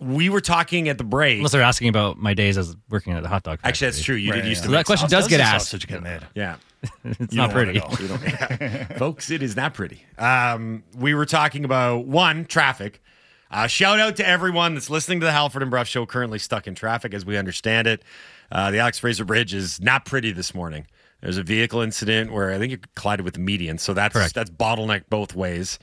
[0.03, 1.37] we were talking at the break.
[1.37, 3.69] Unless they're asking about my days as working at the hot dog factory.
[3.69, 4.15] Actually, that's true.
[4.15, 4.67] You did used to.
[4.67, 5.29] So that make question sausage.
[5.31, 5.65] does get asked.
[5.67, 6.21] Sausage get made.
[6.35, 6.55] Yeah.
[7.05, 7.79] It's You not don't wanna pretty.
[7.79, 7.95] know.
[7.99, 8.85] We don't- yeah.
[8.97, 10.03] Folks, it is not pretty.
[10.17, 13.01] Um, we were talking about one, traffic.
[13.49, 16.67] Uh, shout out to everyone that's listening to the Halford and Brough show currently stuck
[16.67, 18.03] in traffic as we understand it.
[18.51, 20.85] Uh, the Alex Fraser Bridge is not pretty this morning.
[21.21, 23.77] There's a vehicle incident where I think it collided with the median.
[23.77, 24.33] So that's Correct.
[24.35, 25.79] that's bottleneck both ways.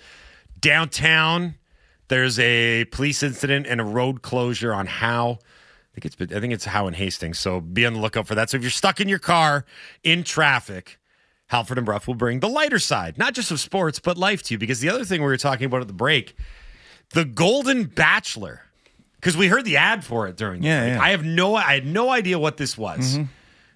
[0.59, 1.55] Downtown,
[2.11, 5.39] there's a police incident and a road closure on Howe.
[5.41, 7.39] I think it's I think it's Howe and Hastings.
[7.39, 8.51] So be on the lookout for that.
[8.51, 9.65] So if you're stuck in your car
[10.03, 10.99] in traffic,
[11.47, 14.55] Halford and Brough will bring the lighter side, not just of sports, but life to
[14.55, 14.59] you.
[14.59, 16.37] Because the other thing we were talking about at the break,
[17.11, 18.63] the Golden Bachelor,
[19.17, 20.63] because we heard the ad for it during.
[20.63, 21.01] Yeah, yeah.
[21.01, 23.15] I have no, I had no idea what this was.
[23.15, 23.25] Mm-hmm.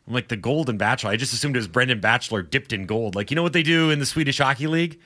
[0.07, 1.11] I'm like the Golden Bachelor.
[1.11, 3.14] I just assumed it was Brendan Batchelor dipped in gold.
[3.14, 5.01] Like you know what they do in the Swedish Hockey League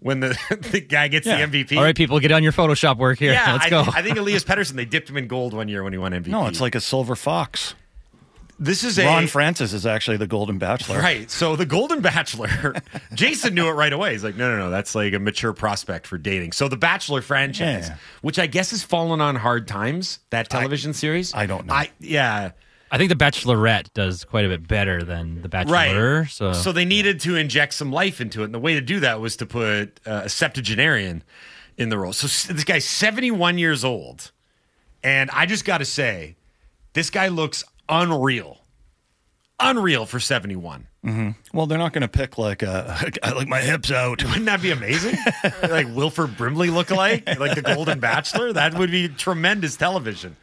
[0.00, 0.36] when the
[0.72, 1.44] the guy gets Yeah.
[1.46, 1.76] the MVP.
[1.76, 3.32] All right, people, get on your Photoshop work here.
[3.38, 3.84] Yeah, Let's I, go.
[3.86, 6.28] I think Elias Pettersson they dipped him in gold one year when he won MVP.
[6.28, 7.74] No, it's like a silver fox.
[8.60, 10.98] this is a Ron Francis is actually the Golden Bachelor.
[10.98, 11.30] Right.
[11.30, 12.74] So the Golden Bachelor,
[13.14, 14.12] Jason knew it right away.
[14.12, 16.52] He's like, no, no, no, that's like a mature prospect for dating.
[16.52, 17.96] So the Bachelor franchise, Yeah.
[18.22, 21.32] which I guess has fallen on hard times, that television series.
[21.34, 21.74] I don't know.
[21.74, 22.50] I yeah.
[22.90, 26.20] I think the Bachelorette does quite a bit better than the Bachelor.
[26.20, 26.30] Right.
[26.30, 28.46] So, so they needed to inject some life into it.
[28.46, 31.22] And the way to do that was to put uh, a septuagenarian
[31.76, 32.12] in the role.
[32.12, 34.32] So this guy's 71 years old.
[35.02, 36.36] And I just got to say,
[36.94, 38.58] this guy looks unreal.
[39.60, 40.86] Unreal for 71.
[41.52, 44.22] Well, they're not going to pick like a, I like my hips out.
[44.22, 45.16] Wouldn't that be amazing?
[45.62, 48.52] like Wilford Brimley lookalike, like the Golden Bachelor.
[48.52, 50.36] That would be tremendous television.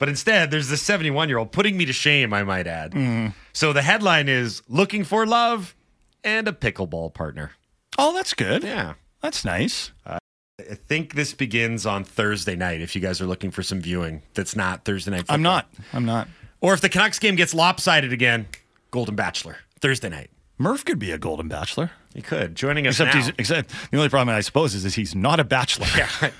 [0.00, 2.92] But instead, there's this 71 year old putting me to shame, I might add.
[2.92, 3.28] Mm-hmm.
[3.52, 5.76] So the headline is looking for love
[6.24, 7.52] and a pickleball partner.
[7.98, 8.64] Oh, that's good.
[8.64, 8.94] Yeah.
[9.20, 9.92] That's nice.
[10.06, 10.18] Uh,
[10.58, 14.22] I think this begins on Thursday night if you guys are looking for some viewing
[14.32, 15.26] that's not Thursday night.
[15.28, 15.70] I'm not.
[15.92, 16.28] I'm not.
[16.62, 18.46] Or if the Canucks game gets lopsided again,
[18.90, 20.30] Golden Bachelor, Thursday night.
[20.60, 21.90] Murph could be a Golden Bachelor.
[22.14, 22.54] He could.
[22.54, 23.20] Joining us Except now.
[23.22, 25.86] he's except the only problem I suppose is, is he's not a bachelor.
[25.96, 26.32] Yeah, right.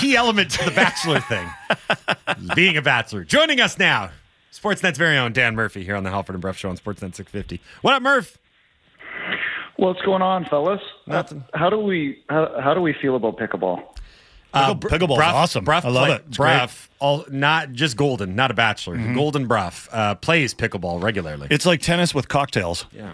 [0.00, 1.48] Key element to the Bachelor thing
[2.56, 3.22] being a Bachelor.
[3.22, 4.10] Joining us now,
[4.52, 7.60] Sportsnet's very own Dan Murphy here on the Halford and Brough Show on Sportsnet 650.
[7.82, 8.36] What up, Murph?
[9.76, 10.80] What's going on, fellas?
[11.06, 11.44] Nothing.
[11.54, 13.80] How do we how, how do we feel about pickleball?
[14.52, 15.64] Uh, Pickle- pickleball's awesome.
[15.64, 16.24] Brough I love play- it.
[16.28, 18.96] It's Brough, all, not just Golden, not a Bachelor.
[19.14, 21.46] Golden Brough uh, plays pickleball regularly.
[21.50, 23.12] It's like tennis with cocktails, yeah.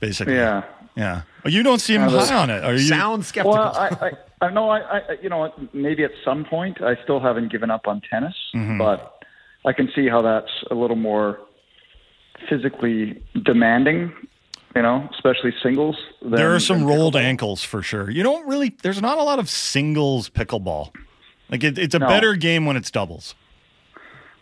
[0.00, 0.34] Basically.
[0.34, 0.62] Yeah.
[0.96, 1.22] Yeah.
[1.44, 2.64] Oh, you don't seem Uh, high on it.
[2.64, 2.78] Are you?
[2.80, 3.52] Sound skeptical.
[3.52, 7.20] Well, I, I, I know I, I you know maybe at some point I still
[7.20, 8.78] haven't given up on tennis, Mm-hmm.
[8.78, 9.22] but
[9.64, 11.38] I can see how that's a little more
[12.48, 14.12] physically demanding.
[14.76, 15.96] You know, especially singles.
[16.20, 17.22] Than, there are some rolled pickleball.
[17.22, 18.10] ankles for sure.
[18.10, 18.76] You don't really.
[18.82, 20.94] There's not a lot of singles pickleball.
[21.50, 22.06] Like it, it's a No.
[22.06, 23.34] better game when it's doubles.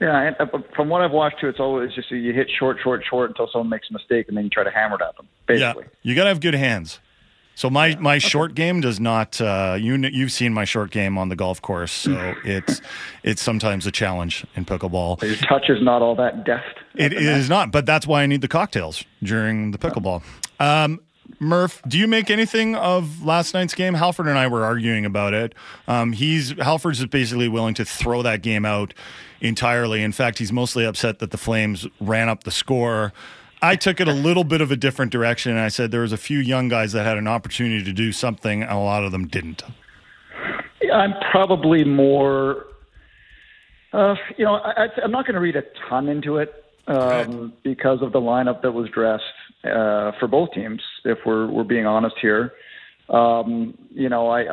[0.01, 3.03] Yeah, and uh, from what I've watched too, it's always just you hit short, short,
[3.09, 5.27] short until someone makes a mistake, and then you try to hammer it at them.
[5.47, 5.85] Basically.
[5.85, 7.01] Yeah, you got to have good hands.
[7.55, 9.41] So my my short game does not.
[9.41, 12.83] Uh, you you've seen my short game on the golf course, so it's
[13.23, 15.23] it's sometimes a challenge in pickleball.
[15.23, 16.79] Your touch is not all that deft.
[16.95, 20.23] It is not, but that's why I need the cocktails during the pickleball.
[20.61, 21.01] Um,
[21.39, 23.95] Murph, do you make anything of last night's game?
[23.95, 25.55] Halford and I were arguing about it.
[25.87, 28.95] Um, he's Halford's is basically willing to throw that game out
[29.41, 30.03] entirely.
[30.03, 33.13] In fact, he's mostly upset that the Flames ran up the score.
[33.63, 35.53] I took it a little bit of a different direction.
[35.53, 38.13] And I said there was a few young guys that had an opportunity to do
[38.13, 39.63] something, and a lot of them didn't.
[40.93, 42.67] I'm probably more.
[43.93, 48.01] Uh, you know, I, I'm not going to read a ton into it um, because
[48.03, 49.25] of the lineup that was dressed
[49.65, 50.81] uh, for both teams.
[51.05, 52.53] If we're we're being honest here,
[53.09, 54.45] um, you know, I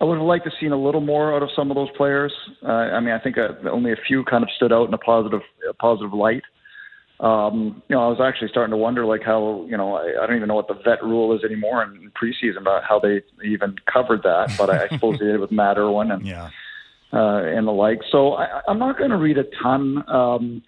[0.00, 2.32] I would have liked to seen a little more out of some of those players.
[2.62, 4.98] Uh, I mean, I think uh, only a few kind of stood out in a
[4.98, 6.42] positive a positive light.
[7.20, 10.26] Um, you know, I was actually starting to wonder, like how you know, I, I
[10.26, 13.74] don't even know what the vet rule is anymore in preseason about how they even
[13.92, 16.50] covered that, but I, I suppose they did it with Matt Irwin and yeah.
[17.12, 18.02] uh, and the like.
[18.12, 20.04] So I, I'm not going to read a ton.
[20.08, 20.62] Um,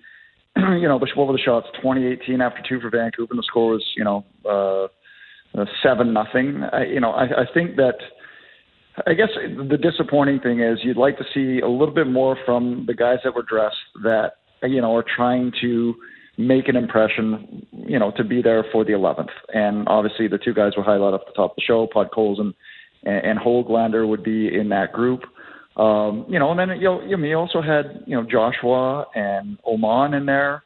[0.56, 1.66] you know, what were the shots?
[1.76, 4.84] 2018 after two for Vancouver, and the score was you know uh,
[5.58, 6.62] uh, seven nothing.
[6.88, 7.96] You know, I, I think that.
[9.06, 12.84] I guess the disappointing thing is you'd like to see a little bit more from
[12.86, 14.32] the guys that were dressed that
[14.62, 15.94] you know are trying to
[16.36, 19.30] make an impression, you know, to be there for the 11th.
[19.54, 22.52] And obviously, the two guys were highlighted at the top of the show, Podkolzin
[23.04, 25.22] and, and Höglander would be in that group.
[25.76, 30.16] Um, you know, and then you know, you also had you know Joshua and Åman
[30.16, 30.62] in there,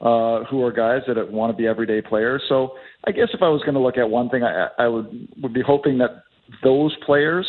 [0.00, 2.42] uh, who are guys that want to be everyday players.
[2.48, 2.72] So
[3.06, 5.54] I guess if I was going to look at one thing, I, I would would
[5.54, 6.24] be hoping that
[6.62, 7.46] those players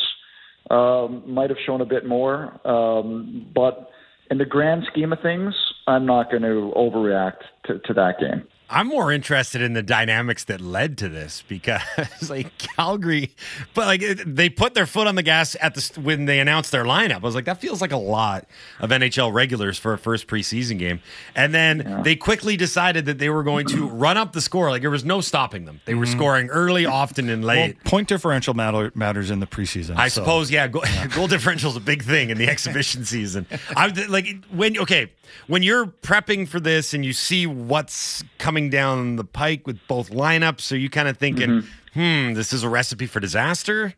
[0.69, 2.65] um, might have shown a bit more.
[2.65, 3.89] Um, but
[4.31, 5.53] in the grand scheme of things,
[5.87, 8.47] I'm not going to overreact to, to that game.
[8.73, 11.81] I'm more interested in the dynamics that led to this because,
[12.29, 13.31] like Calgary,
[13.75, 16.83] but like they put their foot on the gas at the when they announced their
[16.83, 17.17] lineup.
[17.17, 18.47] I was like, that feels like a lot
[18.79, 21.01] of NHL regulars for a first preseason game.
[21.35, 22.01] And then yeah.
[22.01, 24.71] they quickly decided that they were going to run up the score.
[24.71, 25.79] Like there was no stopping them.
[25.85, 26.17] They were mm-hmm.
[26.17, 27.77] scoring early, often, and late.
[27.83, 29.97] Well, point differential matter, matters in the preseason.
[29.97, 30.21] I so.
[30.21, 30.67] suppose, yeah.
[30.67, 31.07] Goal, yeah.
[31.07, 33.45] goal differential is a big thing in the exhibition season.
[33.75, 35.11] I like when okay
[35.47, 40.09] when you're prepping for this and you see what's coming down the pike with both
[40.09, 42.29] lineups, are you kind of thinking, mm-hmm.
[42.29, 43.93] hmm, this is a recipe for disaster?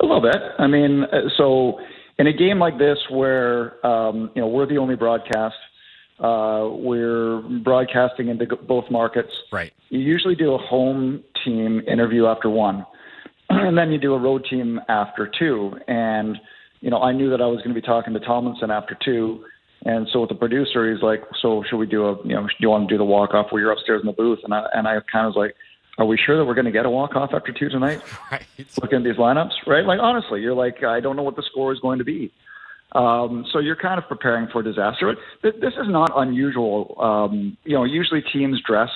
[0.00, 0.36] A little bit.
[0.58, 1.78] I mean, uh, so
[2.18, 5.56] in a game like this where um, you know we're the only broadcast,
[6.18, 9.32] uh, we're broadcasting into both markets.
[9.50, 9.72] Right.
[9.88, 12.84] You usually do a home team interview after one,
[13.48, 15.72] and then you do a road team after two.
[15.88, 16.38] And
[16.80, 19.44] you know, I knew that I was going to be talking to Tomlinson after two
[19.84, 22.54] and so with the producer, he's like, "So should we do a, you know, do
[22.58, 24.66] you want to do the walk off where you're upstairs in the booth?" And I
[24.74, 25.56] and I kind of was like,
[25.98, 28.44] "Are we sure that we're going to get a walk off after two tonight?" Right.
[28.80, 29.84] Looking at these lineups, right?
[29.84, 32.30] Like honestly, you're like, I don't know what the score is going to be.
[32.92, 35.14] Um, so you're kind of preparing for disaster.
[35.42, 36.96] But this is not unusual.
[37.00, 38.90] Um, you know, usually teams dress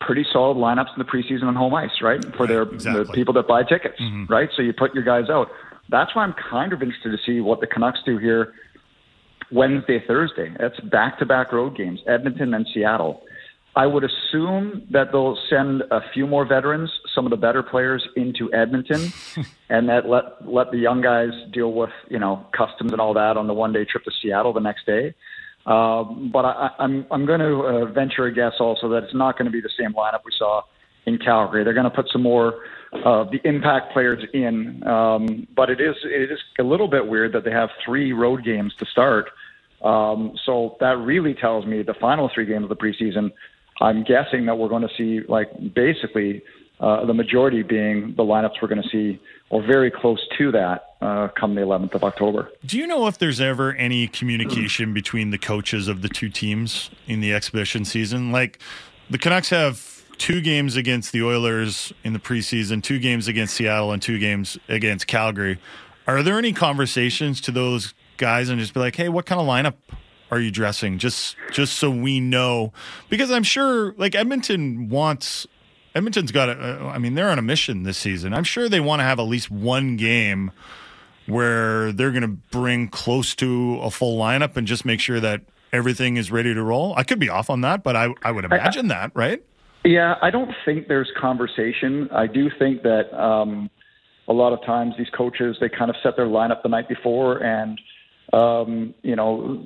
[0.00, 2.22] pretty solid lineups in the preseason on home ice, right?
[2.22, 3.04] For right, their exactly.
[3.04, 4.32] the people that buy tickets, mm-hmm.
[4.32, 4.48] right?
[4.56, 5.48] So you put your guys out.
[5.88, 8.54] That's why I'm kind of interested to see what the Canucks do here
[9.52, 10.54] Wednesday, Thursday.
[10.58, 13.22] That's back to back road games, Edmonton and Seattle.
[13.76, 18.06] I would assume that they'll send a few more veterans, some of the better players,
[18.16, 19.12] into Edmonton,
[19.68, 23.36] and that let let the young guys deal with you know customs and all that
[23.36, 25.14] on the one day trip to Seattle the next day.
[25.66, 29.36] Um, but I, I'm I'm going to uh, venture a guess also that it's not
[29.36, 30.62] going to be the same lineup we saw
[31.04, 31.62] in Calgary.
[31.62, 32.60] They're going to put some more
[33.04, 34.86] of the impact players in.
[34.86, 38.44] Um, but it is it is a little bit weird that they have three road
[38.44, 39.30] games to start.
[39.82, 43.32] Um, so that really tells me the final three games of the preseason.
[43.80, 46.42] I'm guessing that we're going to see like basically
[46.80, 50.96] uh, the majority being the lineups we're going to see, or very close to that,
[51.00, 52.50] uh, come the 11th of October.
[52.64, 56.90] Do you know if there's ever any communication between the coaches of the two teams
[57.06, 58.30] in the exhibition season?
[58.30, 58.58] Like
[59.08, 63.92] the Canucks have two games against the Oilers in the preseason, two games against Seattle,
[63.92, 65.58] and two games against Calgary.
[66.06, 69.46] Are there any conversations to those guys and just be like, hey, what kind of
[69.46, 69.74] lineup
[70.30, 70.98] are you dressing?
[70.98, 72.72] Just just so we know,
[73.08, 75.46] because I'm sure like Edmonton wants.
[75.94, 78.34] Edmonton's got a, uh, I mean, they're on a mission this season.
[78.34, 80.50] I'm sure they want to have at least one game
[81.24, 85.40] where they're going to bring close to a full lineup and just make sure that
[85.72, 86.94] everything is ready to roll.
[86.96, 89.42] I could be off on that, but I, I would imagine that, right?
[89.86, 92.08] Yeah, I don't think there's conversation.
[92.12, 93.70] I do think that um,
[94.26, 97.38] a lot of times these coaches they kind of set their lineup the night before,
[97.38, 97.80] and
[98.32, 99.64] um, you know,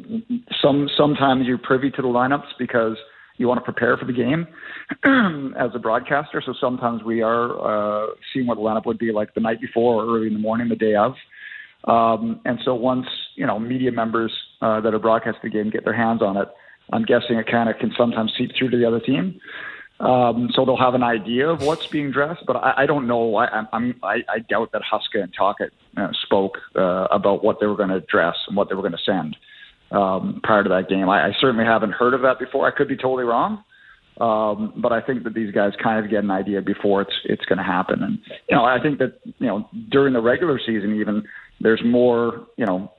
[0.60, 2.98] some sometimes you're privy to the lineups because
[3.38, 4.46] you want to prepare for the game
[5.58, 6.42] as a broadcaster.
[6.44, 10.04] So sometimes we are uh, seeing what the lineup would be like the night before
[10.04, 11.14] or early in the morning, the day of.
[11.88, 13.06] Um, and so once
[13.36, 16.48] you know media members uh, that are broadcasting the game get their hands on it,
[16.92, 19.40] I'm guessing it kind of can sometimes seep through to the other team.
[20.01, 23.36] Um, so they'll have an idea of what's being dressed, but I, I don't know.
[23.36, 27.66] I, I'm, I, I doubt that Huska and Tocchet uh, spoke uh, about what they
[27.66, 29.36] were going to dress and what they were going to send
[29.90, 31.09] um, prior to that game.
[31.11, 32.66] I, I certainly haven't heard of that before.
[32.66, 33.62] I could be totally wrong,
[34.20, 37.44] Um, but I think that these guys kind of get an idea before it's it's
[37.46, 40.98] going to happen, and you know I think that you know during the regular season
[41.01, 41.24] even
[41.61, 42.92] there's more you know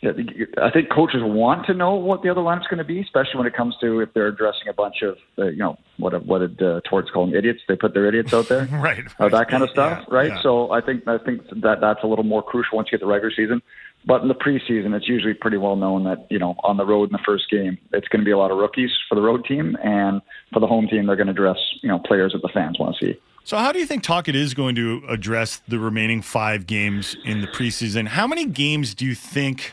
[0.00, 3.48] I think coaches want to know what the other lineup's going to be, especially when
[3.48, 6.62] it comes to if they're addressing a bunch of, uh, you know, what what did
[6.62, 7.60] uh, Torts call them idiots?
[7.66, 9.04] They put their idiots out there, right?
[9.18, 10.28] Uh, that kind of stuff, Yeah, right?
[10.28, 10.42] yeah.
[10.42, 13.10] So I think I think that that's a little more crucial once you get the
[13.10, 13.60] regular season.
[14.06, 17.08] But in the preseason, it's usually pretty well known that you know on the road
[17.08, 19.44] in the first game, it's going to be a lot of rookies for the road
[19.44, 20.22] team, and
[20.52, 22.94] for the home team, they're going to dress you know players that the fans want
[22.96, 23.20] to see.
[23.48, 27.40] So, how do you think Tocchet is going to address the remaining five games in
[27.40, 28.06] the preseason?
[28.06, 29.72] How many games do you think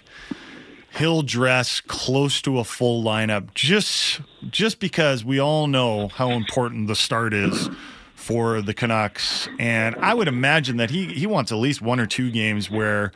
[0.98, 3.54] he'll dress close to a full lineup?
[3.54, 7.70] Just, just because we all know how important the start is
[8.16, 12.06] for the Canucks, and I would imagine that he he wants at least one or
[12.06, 13.12] two games where.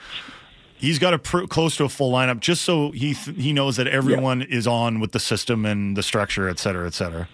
[0.75, 3.75] He's got a pr- close to a full lineup, just so he th- he knows
[3.75, 7.27] that everyone is on with the system and the structure, et cetera, et cetera.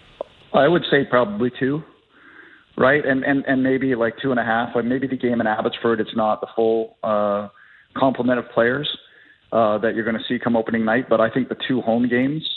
[0.52, 1.84] I would say probably two,
[2.76, 3.04] right?
[3.04, 4.74] And and and maybe like two and a half.
[4.74, 7.48] Like maybe the game in Abbotsford, it's not the full uh,
[7.96, 8.88] complement of players
[9.52, 11.08] uh, that you're going to see come opening night.
[11.08, 12.48] But I think the two home games,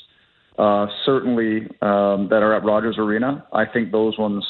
[0.57, 4.45] uh, certainly um, that are at Rogers Arena, I think those ones,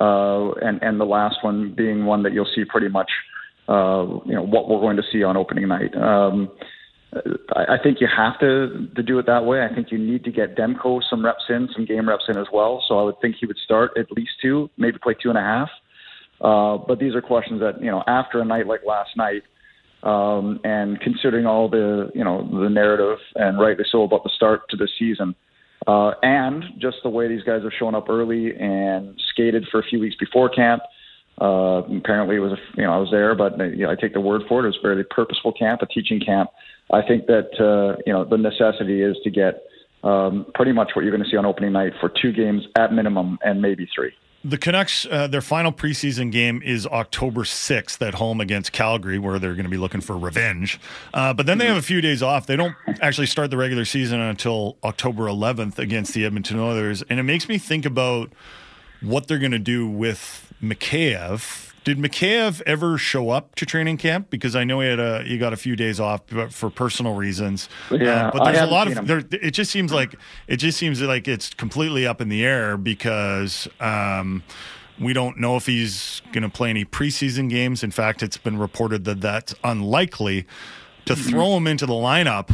[0.00, 3.10] uh, and and the last one being one that you'll see pretty much,
[3.68, 5.94] uh, you know, what we're going to see on opening night.
[5.96, 6.50] Um,
[7.12, 9.62] I I think you have to to do it that way.
[9.62, 12.46] I think you need to get Demko some reps in, some game reps in as
[12.52, 12.84] well.
[12.86, 15.42] So I would think he would start at least two, maybe play two and a
[15.42, 15.68] half.
[16.40, 19.42] Uh, but these are questions that you know after a night like last night,
[20.02, 24.62] um, and considering all the you know the narrative and rightly so about the start
[24.70, 25.34] to the season,
[25.86, 29.84] uh, and just the way these guys have shown up early and skated for a
[29.84, 30.82] few weeks before camp.
[31.40, 34.12] Uh, apparently, it was a, you know I was there, but you know, I take
[34.12, 34.64] the word for it.
[34.64, 36.50] It was a very purposeful camp, a teaching camp.
[36.92, 39.64] I think that uh, you know the necessity is to get
[40.02, 42.92] um, pretty much what you're going to see on opening night for two games at
[42.92, 44.12] minimum, and maybe three.
[44.42, 49.38] The Canucks, uh, their final preseason game is October 6th at home against Calgary, where
[49.38, 50.80] they're going to be looking for revenge.
[51.12, 52.46] Uh, but then they have a few days off.
[52.46, 57.02] They don't actually start the regular season until October 11th against the Edmonton Oilers.
[57.10, 58.32] And it makes me think about
[59.02, 61.68] what they're going to do with Mikheyev.
[61.82, 64.28] Did Mikheyev ever show up to training camp?
[64.28, 67.14] Because I know he had a he got a few days off but for personal
[67.14, 67.68] reasons.
[67.90, 69.22] Yeah, Uh, but there's a lot of there.
[69.30, 70.14] It just seems like
[70.46, 74.42] it just seems like it's completely up in the air because um,
[75.00, 77.82] we don't know if he's going to play any preseason games.
[77.82, 80.46] In fact, it's been reported that that's unlikely.
[81.06, 82.50] To throw him into the lineup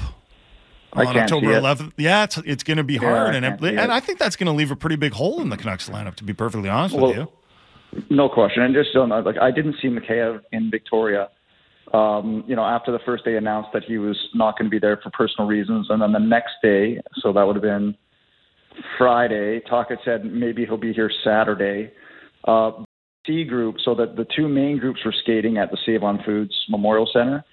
[0.95, 1.09] Mm-hmm.
[1.09, 1.63] On October see it.
[1.63, 3.93] 11th, yeah, it's it's going to be Yeah, hard, I and it, and.
[3.93, 6.15] I think that's going to leave a pretty big hole in the Canucks lineup.
[6.15, 7.29] To be perfectly honest Well, with you.
[8.11, 8.63] No question.
[8.63, 11.29] And just that, like I didn't see Mikheyev in Victoria.
[11.95, 14.81] Um, you know, after the first day announced that he was not going to be
[14.81, 17.97] there for personal reasons, and then the next day, so that would have been
[18.99, 19.61] Friday.
[19.69, 21.93] Tocchet said maybe he'll be here Saturday.
[22.45, 22.73] Uh,
[23.27, 26.55] C group, so that the two main groups were skating at the Save on Foods
[26.69, 27.45] Memorial Center.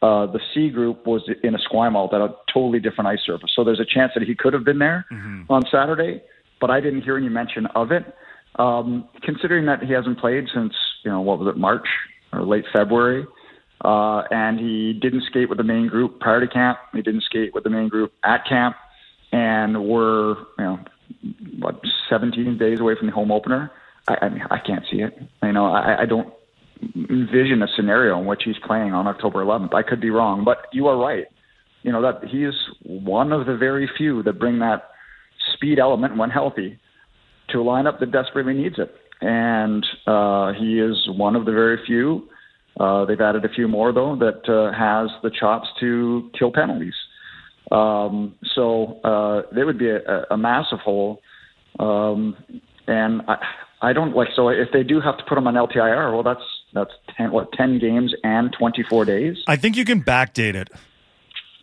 [0.00, 3.50] Uh, the C group was in a Esquimalt at a totally different ice surface.
[3.54, 5.04] So there's a chance that he could have been there
[5.50, 6.22] on Saturday,
[6.60, 8.04] but I didn't hear any mention of it.
[8.58, 10.72] Um, considering that he hasn't played since,
[11.04, 11.86] you know, what was it, March
[12.32, 13.24] or late February,
[13.84, 16.78] uh, and he didn't skate with the main group prior to camp.
[16.92, 18.76] He didn't skate with the main group at camp,
[19.30, 20.78] and we're, you know,
[21.60, 21.80] what,
[22.10, 23.70] 17 days away from the home opener.
[24.08, 25.16] I, I mean, I can't see it.
[25.42, 26.32] You know, I, I don't
[26.94, 29.74] envision a scenario in which he's playing on October 11th.
[29.74, 31.26] I could be wrong, but you are right.
[31.82, 34.90] You know that he is one of the very few that bring that
[35.54, 36.78] speed element when healthy
[37.50, 41.78] to a lineup that desperately needs it, and uh, he is one of the very
[41.86, 42.28] few.
[42.78, 46.94] Uh, they've added a few more though that uh, has the chops to kill penalties.
[47.70, 51.20] Um, so uh, there would be a, a massive hole,
[51.78, 52.36] um,
[52.86, 53.36] and I,
[53.82, 54.28] I don't like.
[54.34, 57.52] So if they do have to put him on LTIR, well, that's that's ten what
[57.52, 59.36] ten games and twenty four days.
[59.46, 60.70] I think you can backdate it.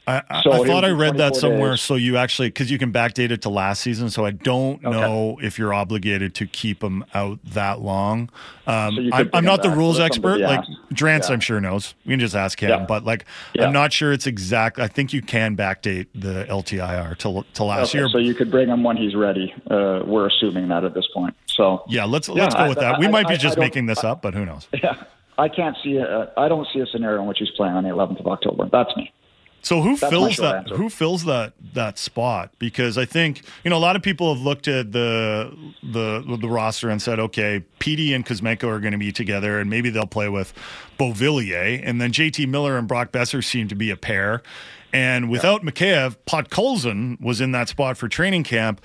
[0.07, 1.71] I, I, So I thought I read that somewhere.
[1.71, 1.81] days.
[1.81, 4.09] So you actually, because you can backdate it to last season.
[4.09, 4.89] So I don't Okay.
[4.99, 8.29] know if you're obligated to keep them out that long.
[8.67, 10.39] Um, So I'm, I'm not the rules expert.
[10.39, 10.61] Like.
[10.93, 11.33] Drance, Yeah.
[11.33, 11.93] I'm sure knows.
[12.05, 12.69] We can just ask him.
[12.69, 12.85] Yeah.
[12.87, 13.65] But like, Yeah.
[13.65, 14.79] I'm not sure it's exact.
[14.79, 18.09] I think you can backdate the LTIR to to last Okay, year.
[18.09, 19.53] so you could bring him when he's ready.
[19.69, 21.35] Uh, we're assuming that at this point.
[21.47, 22.99] So yeah, let's let's go with I- that.
[22.99, 24.67] We I- might be just making this up, but who knows?
[24.83, 24.95] yeah,
[25.37, 25.99] I can't see.
[25.99, 28.69] I don't see a scenario in which he's playing on the 11th of October.
[28.71, 29.11] That's me.
[29.65, 30.55] So who That's fills that?
[30.57, 30.75] answer.
[30.75, 32.51] Who fills that that spot?
[32.59, 35.51] Because I think you know a lot of people have looked at the
[35.81, 39.67] the the roster and said, okay, PD and Kuzmenko are going to be together, and
[39.67, 40.53] maybe they'll play with
[40.99, 44.43] Beauvillier, and then JT Miller and Brock Boeser seem to be a pair.
[44.93, 48.81] And without Mikheyev, Podkolzin was in that spot for training camp.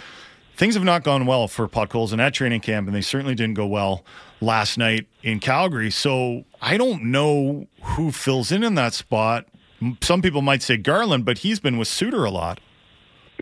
[0.56, 3.66] things have not gone well for Podkolzin at training camp, and they certainly didn't go
[3.66, 4.02] well
[4.40, 5.90] last night in Calgary.
[5.90, 9.46] So I don't know who fills in in that spot.
[10.00, 12.60] Some people might say Garland, but he's been with Suter a lot.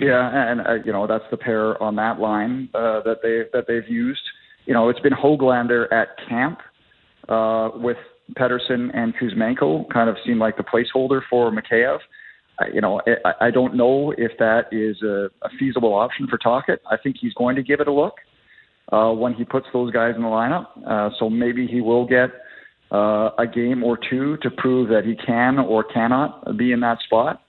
[0.00, 3.66] Yeah, and uh, you know that's the pair on that line uh, that they that
[3.66, 4.22] they've used.
[4.66, 6.60] You know, it's been Höglander at camp
[7.28, 7.96] uh, with
[8.34, 11.98] Pettersson and Kuzmenko kind of seemed like the placeholder for Mikheyev.
[12.60, 16.38] I, you know, I, I don't know if that is a, a feasible option for
[16.38, 16.80] Tocchet.
[16.90, 18.14] I think he's going to give it a look
[18.92, 20.66] uh, when he puts those guys in the lineup.
[20.86, 22.30] Uh, so maybe he will get
[22.90, 26.98] uh, a game or two to prove that he can or cannot be in that
[27.04, 27.42] spot.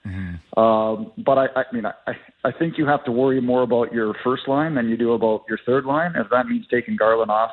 [0.56, 2.12] Um, but I, I mean, I,
[2.44, 5.44] I think you have to worry more about your first line than you do about
[5.48, 6.12] your third line.
[6.16, 7.50] If that means taking Garland off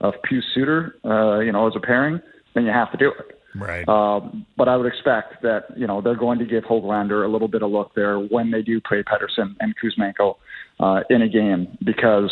[0.00, 2.20] of Pius Suter, uh, you know, as a pairing,
[2.54, 3.38] then you have to do it.
[3.54, 3.88] Right.
[3.88, 7.48] Um, but I would expect that you know they're going to give Höglander a little
[7.48, 10.36] bit of look there when they do play Pettersson and Kuzmenko
[10.80, 12.30] uh, in a game because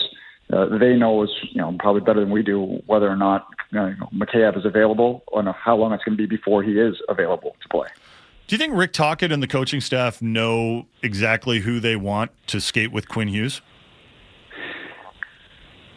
[0.53, 3.79] uh, they know as you know probably better than we do whether or not you
[3.79, 7.57] know, Mikheyev is available and how long it's going to be before he is available
[7.63, 7.89] to play.
[8.47, 12.61] Do you think Rick Tocchet and the coaching staff know exactly who they want to
[12.61, 13.61] skate with Quinn Hughes?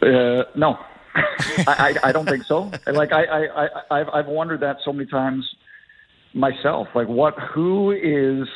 [0.02, 0.80] Uh, no,
[1.16, 2.72] I, I, I don't think so.
[2.88, 5.48] Like I, I, I, I've, I've wondered that so many times
[6.34, 6.88] myself.
[6.96, 8.48] Like, what, who is,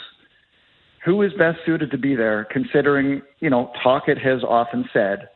[1.06, 2.46] who is best suited to be there?
[2.46, 5.30] Considering, you know, Tocchet has often said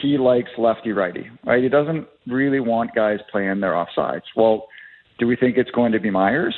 [0.00, 1.62] he likes lefty righty, right?
[1.62, 4.22] He doesn't really want guys playing their offsides.
[4.36, 4.68] Well,
[5.18, 6.54] do we think it's going to be Myers?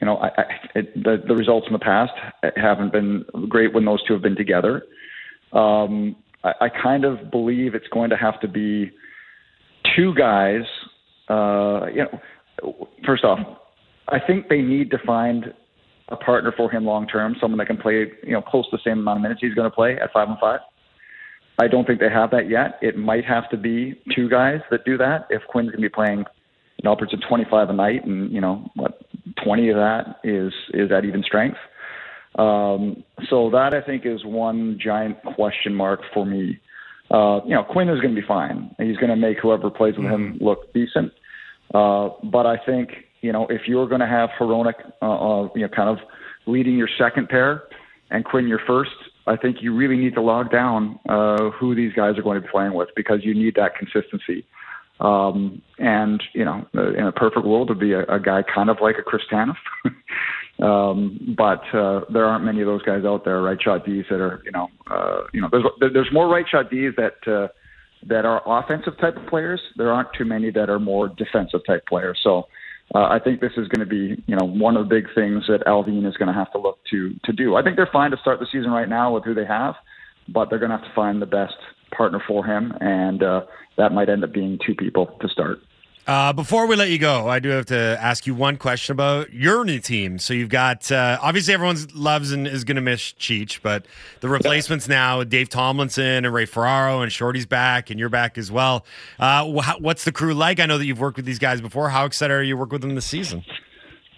[0.00, 0.44] You know, I, I,
[0.74, 2.12] it, the, the results in the past
[2.56, 4.84] haven't been great when those two have been together.
[5.52, 8.90] Um, I, I kind of believe it's going to have to be
[9.96, 10.62] two guys.
[11.28, 13.38] Uh, you know, first off,
[14.08, 15.54] I think they need to find
[16.08, 18.82] a partner for him long term, someone that can play, you know, close to the
[18.84, 20.60] same amount of minutes he's going to play at five and five.
[21.62, 22.78] I don't think they have that yet.
[22.82, 25.26] It might have to be two guys that do that.
[25.30, 28.40] If Quinn's going to be playing you know, upwards of 25 a night, and you
[28.40, 29.00] know what,
[29.44, 31.58] 20 of that is is at even strength.
[32.36, 36.58] Um, so that I think is one giant question mark for me.
[37.10, 38.74] Uh, you know, Quinn is going to be fine.
[38.78, 41.12] He's going to make whoever plays with him look decent.
[41.74, 42.90] Uh, but I think
[43.20, 45.98] you know if you're going to have Hronek, uh, uh, you know, kind of
[46.46, 47.64] leading your second pair,
[48.10, 48.90] and Quinn your first,
[49.26, 52.46] I think you really need to log down uh, who these guys are going to
[52.46, 54.44] be playing with because you need that consistency.
[55.00, 58.78] Um, and you know, in a perfect world, would be a, a guy kind of
[58.80, 59.56] like a Chris Tanev.
[60.62, 64.20] um, but uh, there aren't many of those guys out there, right shot Ds that
[64.20, 67.48] are, you know, uh, you know, there's there's more right shot Ds that uh,
[68.06, 69.60] that are offensive type of players.
[69.76, 72.18] There aren't too many that are more defensive type players.
[72.22, 72.46] So.
[72.94, 75.44] Uh, I think this is going to be, you know, one of the big things
[75.48, 77.56] that Allvin is going to have to look to to do.
[77.56, 79.74] I think they're fine to start the season right now with who they have,
[80.28, 81.54] but they're going to have to find the best
[81.96, 83.42] partner for him, and uh,
[83.78, 85.58] that might end up being two people to start.
[86.04, 89.32] Uh, before we let you go, I do have to ask you one question about
[89.32, 90.18] your new team.
[90.18, 93.86] So you've got uh, obviously everyone loves and is going to miss Cheech, but
[94.20, 98.50] the replacements now Dave Tomlinson and Ray Ferraro and Shorty's back and you're back as
[98.50, 98.84] well.
[99.20, 100.58] Uh, wh- what's the crew like?
[100.58, 101.90] I know that you've worked with these guys before.
[101.90, 103.44] How excited are you to work with them this season?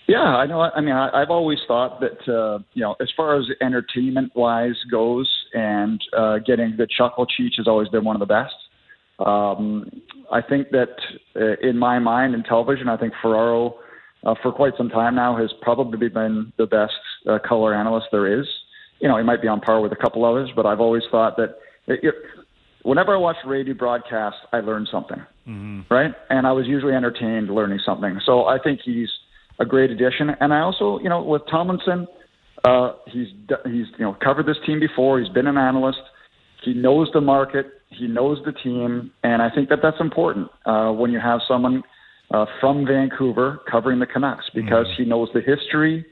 [0.07, 0.61] Yeah, I know.
[0.61, 4.77] I mean, I, I've always thought that uh, you know, as far as entertainment wise
[4.91, 8.55] goes, and uh, getting the chuckle Cheech has always been one of the best.
[9.19, 9.91] Um,
[10.35, 10.97] I think that
[11.37, 13.77] uh, in my mind, in television, I think Ferraro,
[14.27, 16.93] uh, for quite some time now, has probably been the best
[17.31, 18.47] uh, color analyst there is.
[19.01, 21.37] You know, he might be on par with a couple others, but I've always thought
[21.37, 21.51] that
[21.87, 22.15] it, it,
[22.83, 25.93] whenever I watch radio broadcasts, I learn something, Mm-hmm.
[25.93, 26.13] right?
[26.31, 28.19] And I was usually entertained learning something.
[28.25, 29.11] So I think he's
[29.61, 30.31] a great addition.
[30.41, 32.07] And I also, you know, with Tomlinson,
[32.65, 33.29] uh, he's
[33.67, 35.21] he's you know covered this team before.
[35.21, 35.99] He's been an analyst.
[36.65, 37.67] He knows the market.
[37.99, 41.83] He knows the team, and I think that that's important uh, when you have someone
[42.33, 46.05] uh, from Vancouver covering the Canucks because he knows the history.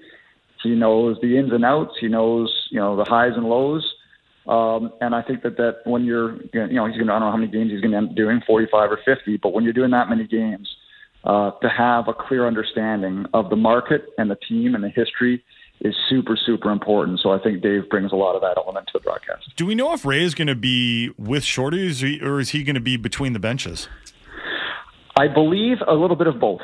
[0.62, 1.92] He knows the ins and outs.
[2.00, 3.84] He knows you know the highs and lows.
[4.46, 7.20] Um, and I think that that when you're you know he's going to I don't
[7.20, 9.64] know how many games he's going to end up doing 45 or 50, but when
[9.64, 10.68] you're doing that many games,
[11.24, 15.44] uh, to have a clear understanding of the market and the team and the history
[15.82, 17.20] is super, super important.
[17.20, 19.50] So I think Dave brings a lot of that element to the broadcast.
[19.56, 22.40] Do we know if Ray is going to be with Shorty, or is he, or
[22.40, 23.88] is he going to be between the benches?
[25.16, 26.62] I believe a little bit of both.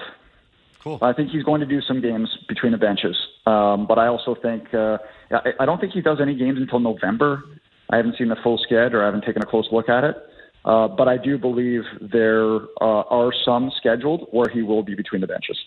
[0.82, 0.98] Cool.
[1.02, 3.16] I think he's going to do some games between the benches,
[3.46, 4.98] um, but I also think uh,
[5.30, 7.42] I, I don't think he does any games until November.
[7.90, 10.16] I haven't seen the full schedule or I haven't taken a close look at it.
[10.64, 15.20] Uh, but I do believe there uh, are some scheduled where he will be between
[15.20, 15.58] the benches.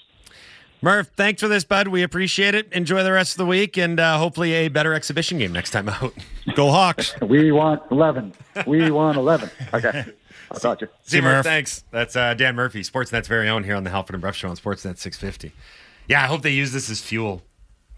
[0.82, 1.88] Murph, thanks for this, bud.
[1.90, 2.72] We appreciate it.
[2.74, 5.88] Enjoy the rest of the week and uh, hopefully a better exhibition game next time
[5.90, 6.14] out.
[6.56, 7.14] Go Hawks.
[7.22, 8.34] We want 11.
[8.66, 9.50] We want 11.
[9.74, 10.06] Okay.
[10.52, 10.92] I'll talk to you.
[11.04, 11.46] See you, Murph.
[11.46, 11.84] Thanks.
[11.92, 14.58] That's uh, Dan Murphy, Sportsnet's very own here on the Halford and Brough Show on
[14.58, 15.52] Sportsnet 650.
[16.08, 17.44] Yeah, I hope they use this as fuel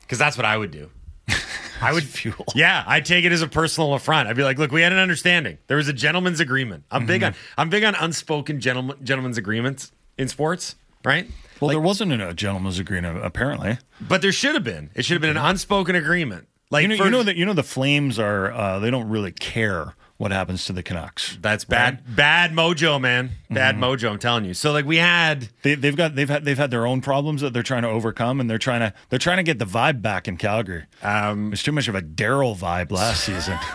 [0.01, 0.89] because that's what I would do.
[1.81, 2.45] I would fuel.
[2.53, 4.27] Yeah, I'd take it as a personal affront.
[4.27, 5.57] I'd be like, "Look, we had an understanding.
[5.67, 6.83] There was a gentleman's agreement.
[6.91, 7.27] I'm big Mhm.
[7.27, 11.27] on I'm big on unspoken gentleman, gentleman's agreements in sports, right?
[11.63, 13.77] Well, there wasn't a gentleman's agreement apparently.
[14.01, 14.91] But there should have been.
[14.95, 16.47] It should have been an unspoken agreement.
[16.69, 19.07] Like you know, for- you know that you know the Flames are uh, they don't
[19.09, 21.37] really care what happens to the Canucks.
[21.41, 23.31] That's bad, bad mojo, man.
[23.49, 23.83] Bad Mm-hmm.
[23.83, 24.11] mojo.
[24.11, 24.53] I'm telling you.
[24.53, 27.53] So like we had, They, they've got they've had they've had their own problems that
[27.53, 30.27] they're trying to overcome, and they're trying to they're trying to get the vibe back
[30.27, 30.85] in Calgary.
[31.01, 33.57] Um, There's too much of a Darryl vibe last season.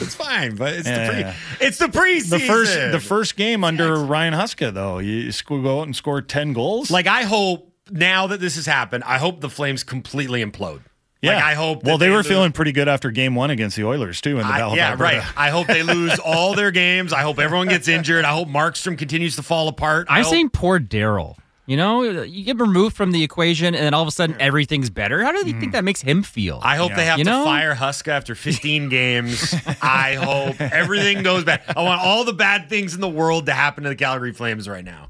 [0.00, 1.06] it's fine, but it's Yeah.
[1.06, 1.22] the
[1.58, 2.30] pre, it's the preseason.
[2.30, 6.52] the first the first game under Ryan Huska though, you go out and score ten
[6.52, 6.90] goals.
[6.90, 10.80] Like I hope now that this has happened, I hope the Flames completely implode.
[11.22, 11.84] yeah, Like I hope.
[11.84, 14.38] Well, that they were lose- feeling pretty good after game one against the Oilers too.
[14.38, 15.18] In the I- Battle of yeah, Alberta.
[15.18, 15.26] right.
[15.36, 17.12] I hope they lose all their games.
[17.12, 18.24] I hope everyone gets injured.
[18.24, 20.06] I hope Markstrom continues to fall apart.
[20.10, 21.36] I I'm hope- saying poor Darryl.
[21.66, 24.88] You know, you get removed from the equation, and then all of a sudden everything's
[24.88, 25.24] better.
[25.24, 26.60] How do you think that makes him feel?
[26.62, 27.44] I hope they have You to know?
[27.44, 29.52] fire Huska after 15 games.
[29.82, 31.62] I hope everything goes bad.
[31.76, 34.68] I want all the bad things in the world to happen to the Calgary Flames
[34.68, 35.08] right now.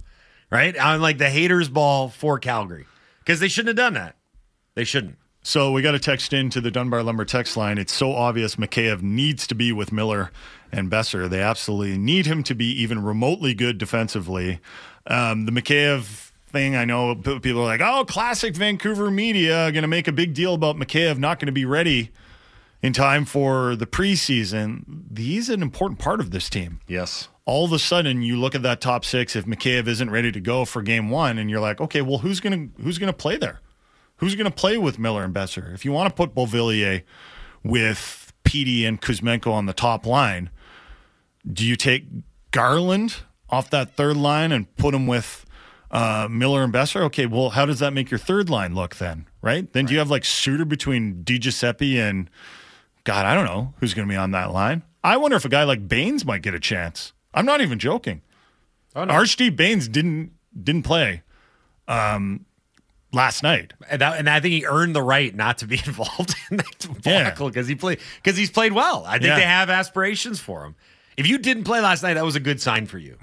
[0.50, 0.74] Right?
[0.80, 2.86] I'm like the haters ball for Calgary
[3.18, 4.16] because they shouldn't have done that.
[4.74, 5.16] They shouldn't.
[5.42, 7.78] So we got to text into the Dunbar Lumber text line.
[7.78, 10.30] It's so obvious Mikheyev needs to be with Miller
[10.72, 11.28] and Boeser.
[11.28, 14.58] They absolutely need him to be even remotely good defensively.
[15.06, 16.25] Um, the Mikheyev
[16.56, 20.32] thing, I know people are like, oh, classic Vancouver media, going to make a big
[20.32, 22.10] deal about Mikheyev not going to be ready
[22.82, 25.16] in time for the preseason.
[25.16, 26.80] He's an important part of this team.
[26.86, 27.28] Yes.
[27.44, 29.36] All of a sudden, you look at that top six.
[29.36, 32.40] If Mikheyev isn't ready to go for game one, and you're like, okay, well, who's
[32.40, 33.60] gonna who's gonna play there?
[34.16, 35.74] Who's going to play with Miller and Boeser?
[35.74, 37.02] If you want to put Beauvillier
[37.62, 40.48] with Petey and Kuzmenko on the top line,
[41.50, 42.06] do you take
[42.50, 43.16] Garland
[43.50, 45.45] off that third line and put him with
[45.90, 47.00] uh, Miller and Boeser?
[47.02, 49.26] Okay, well, how does that make your third line look then?
[49.42, 49.72] Right?
[49.72, 52.28] Then do you have like Suter between Di Giuseppe and
[53.04, 53.24] God?
[53.26, 54.82] I don't know who's going to be on that line.
[55.04, 57.12] I wonder if a guy like Bains might get a chance.
[57.32, 58.22] I'm not even joking.
[58.96, 59.12] Oh, no.
[59.14, 60.32] Arshdeep Bains didn't
[60.64, 61.22] didn't play
[61.86, 62.46] um,
[63.12, 63.72] last night.
[63.90, 66.78] And, that, and I think he earned the right not to be involved in that
[66.78, 69.04] debacle because he played because he's played well.
[69.06, 69.36] I think Yeah.
[69.36, 70.74] they have aspirations for him.
[71.16, 73.16] If you didn't play last night, that was a good sign for you.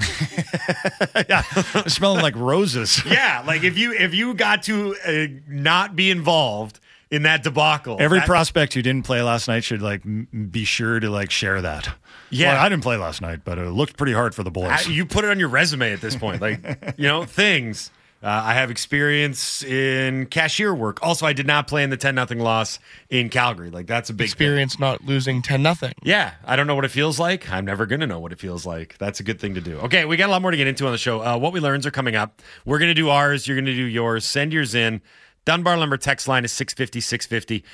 [1.30, 1.42] yeah,
[1.88, 3.04] smelling like roses.
[3.06, 6.80] yeah, like if you if you got to uh, not be involved
[7.12, 10.64] in that debacle, Every that- prospect who didn't play last night should like m- be
[10.66, 11.94] sure to like share that.
[12.32, 12.54] Yeah.
[12.54, 14.88] Well, I didn't play last night, but it looked pretty hard for the boys.
[14.88, 17.92] I- you put it on your resume at this point, like you know things.
[18.24, 21.00] Uh, I have experience in cashier work.
[21.04, 23.70] Also, I did not play in the ten nothing loss in Calgary.
[23.70, 24.32] Like that's a big thing.
[24.32, 25.92] Experience not losing ten nothing.
[26.04, 27.50] Yeah, I don't know what it feels like.
[27.52, 28.98] I'm never going to know what it feels like.
[28.98, 29.78] That's a good thing to do.
[29.80, 31.22] Okay, we got a lot more to get into on the show.
[31.22, 32.42] Uh, what we learns are coming up.
[32.66, 33.46] We're going to do ours.
[33.46, 34.26] You're going to do yours.
[34.26, 35.02] Send yours in.
[35.44, 37.66] Dunbar Lumber text line is 650 650.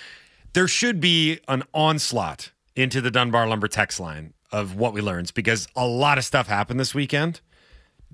[0.54, 5.30] There should be an onslaught into the Dunbar Lumber text line of what we learns
[5.30, 7.42] because a lot of stuff happened this weekend.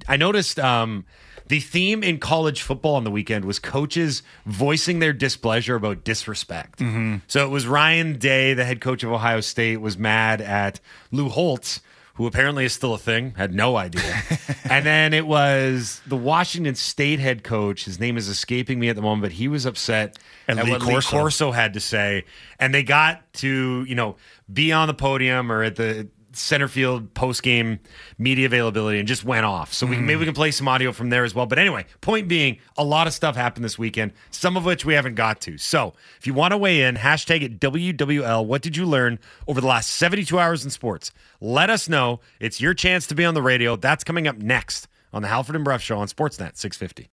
[0.07, 1.05] I noticed um,
[1.47, 6.79] the theme in college football on the weekend was coaches voicing their displeasure about disrespect.
[6.79, 7.17] Mm-hmm.
[7.27, 10.79] So it was Ryan Day, the head coach of Ohio State, was mad at
[11.11, 11.81] Lou Holtz,
[12.15, 14.23] who apparently is still a thing, had no idea.
[14.69, 17.85] and then it was the Washington State head coach.
[17.85, 20.17] His name is escaping me at the moment, but he was upset
[20.47, 21.15] And at Lee what Corso.
[21.15, 22.23] Lee Corso had to say.
[22.57, 24.15] And they got to, you know,
[24.51, 26.07] be on the podium or at the
[26.37, 27.79] center field post game
[28.17, 29.73] media availability and just went off.
[29.73, 31.45] So we, maybe we can play some audio from there as well.
[31.45, 34.93] But anyway, point being, a lot of stuff happened this weekend, some of which we
[34.93, 35.57] haven't got to.
[35.57, 38.45] So if you want to weigh in, hashtag it WWL.
[38.45, 41.11] What did you learn over the last 72 hours in sports?
[41.41, 42.19] Let us know.
[42.39, 43.75] It's your chance to be on the radio.
[43.75, 47.03] That's coming up next on the Halford and Brough Show on Sportsnet 650.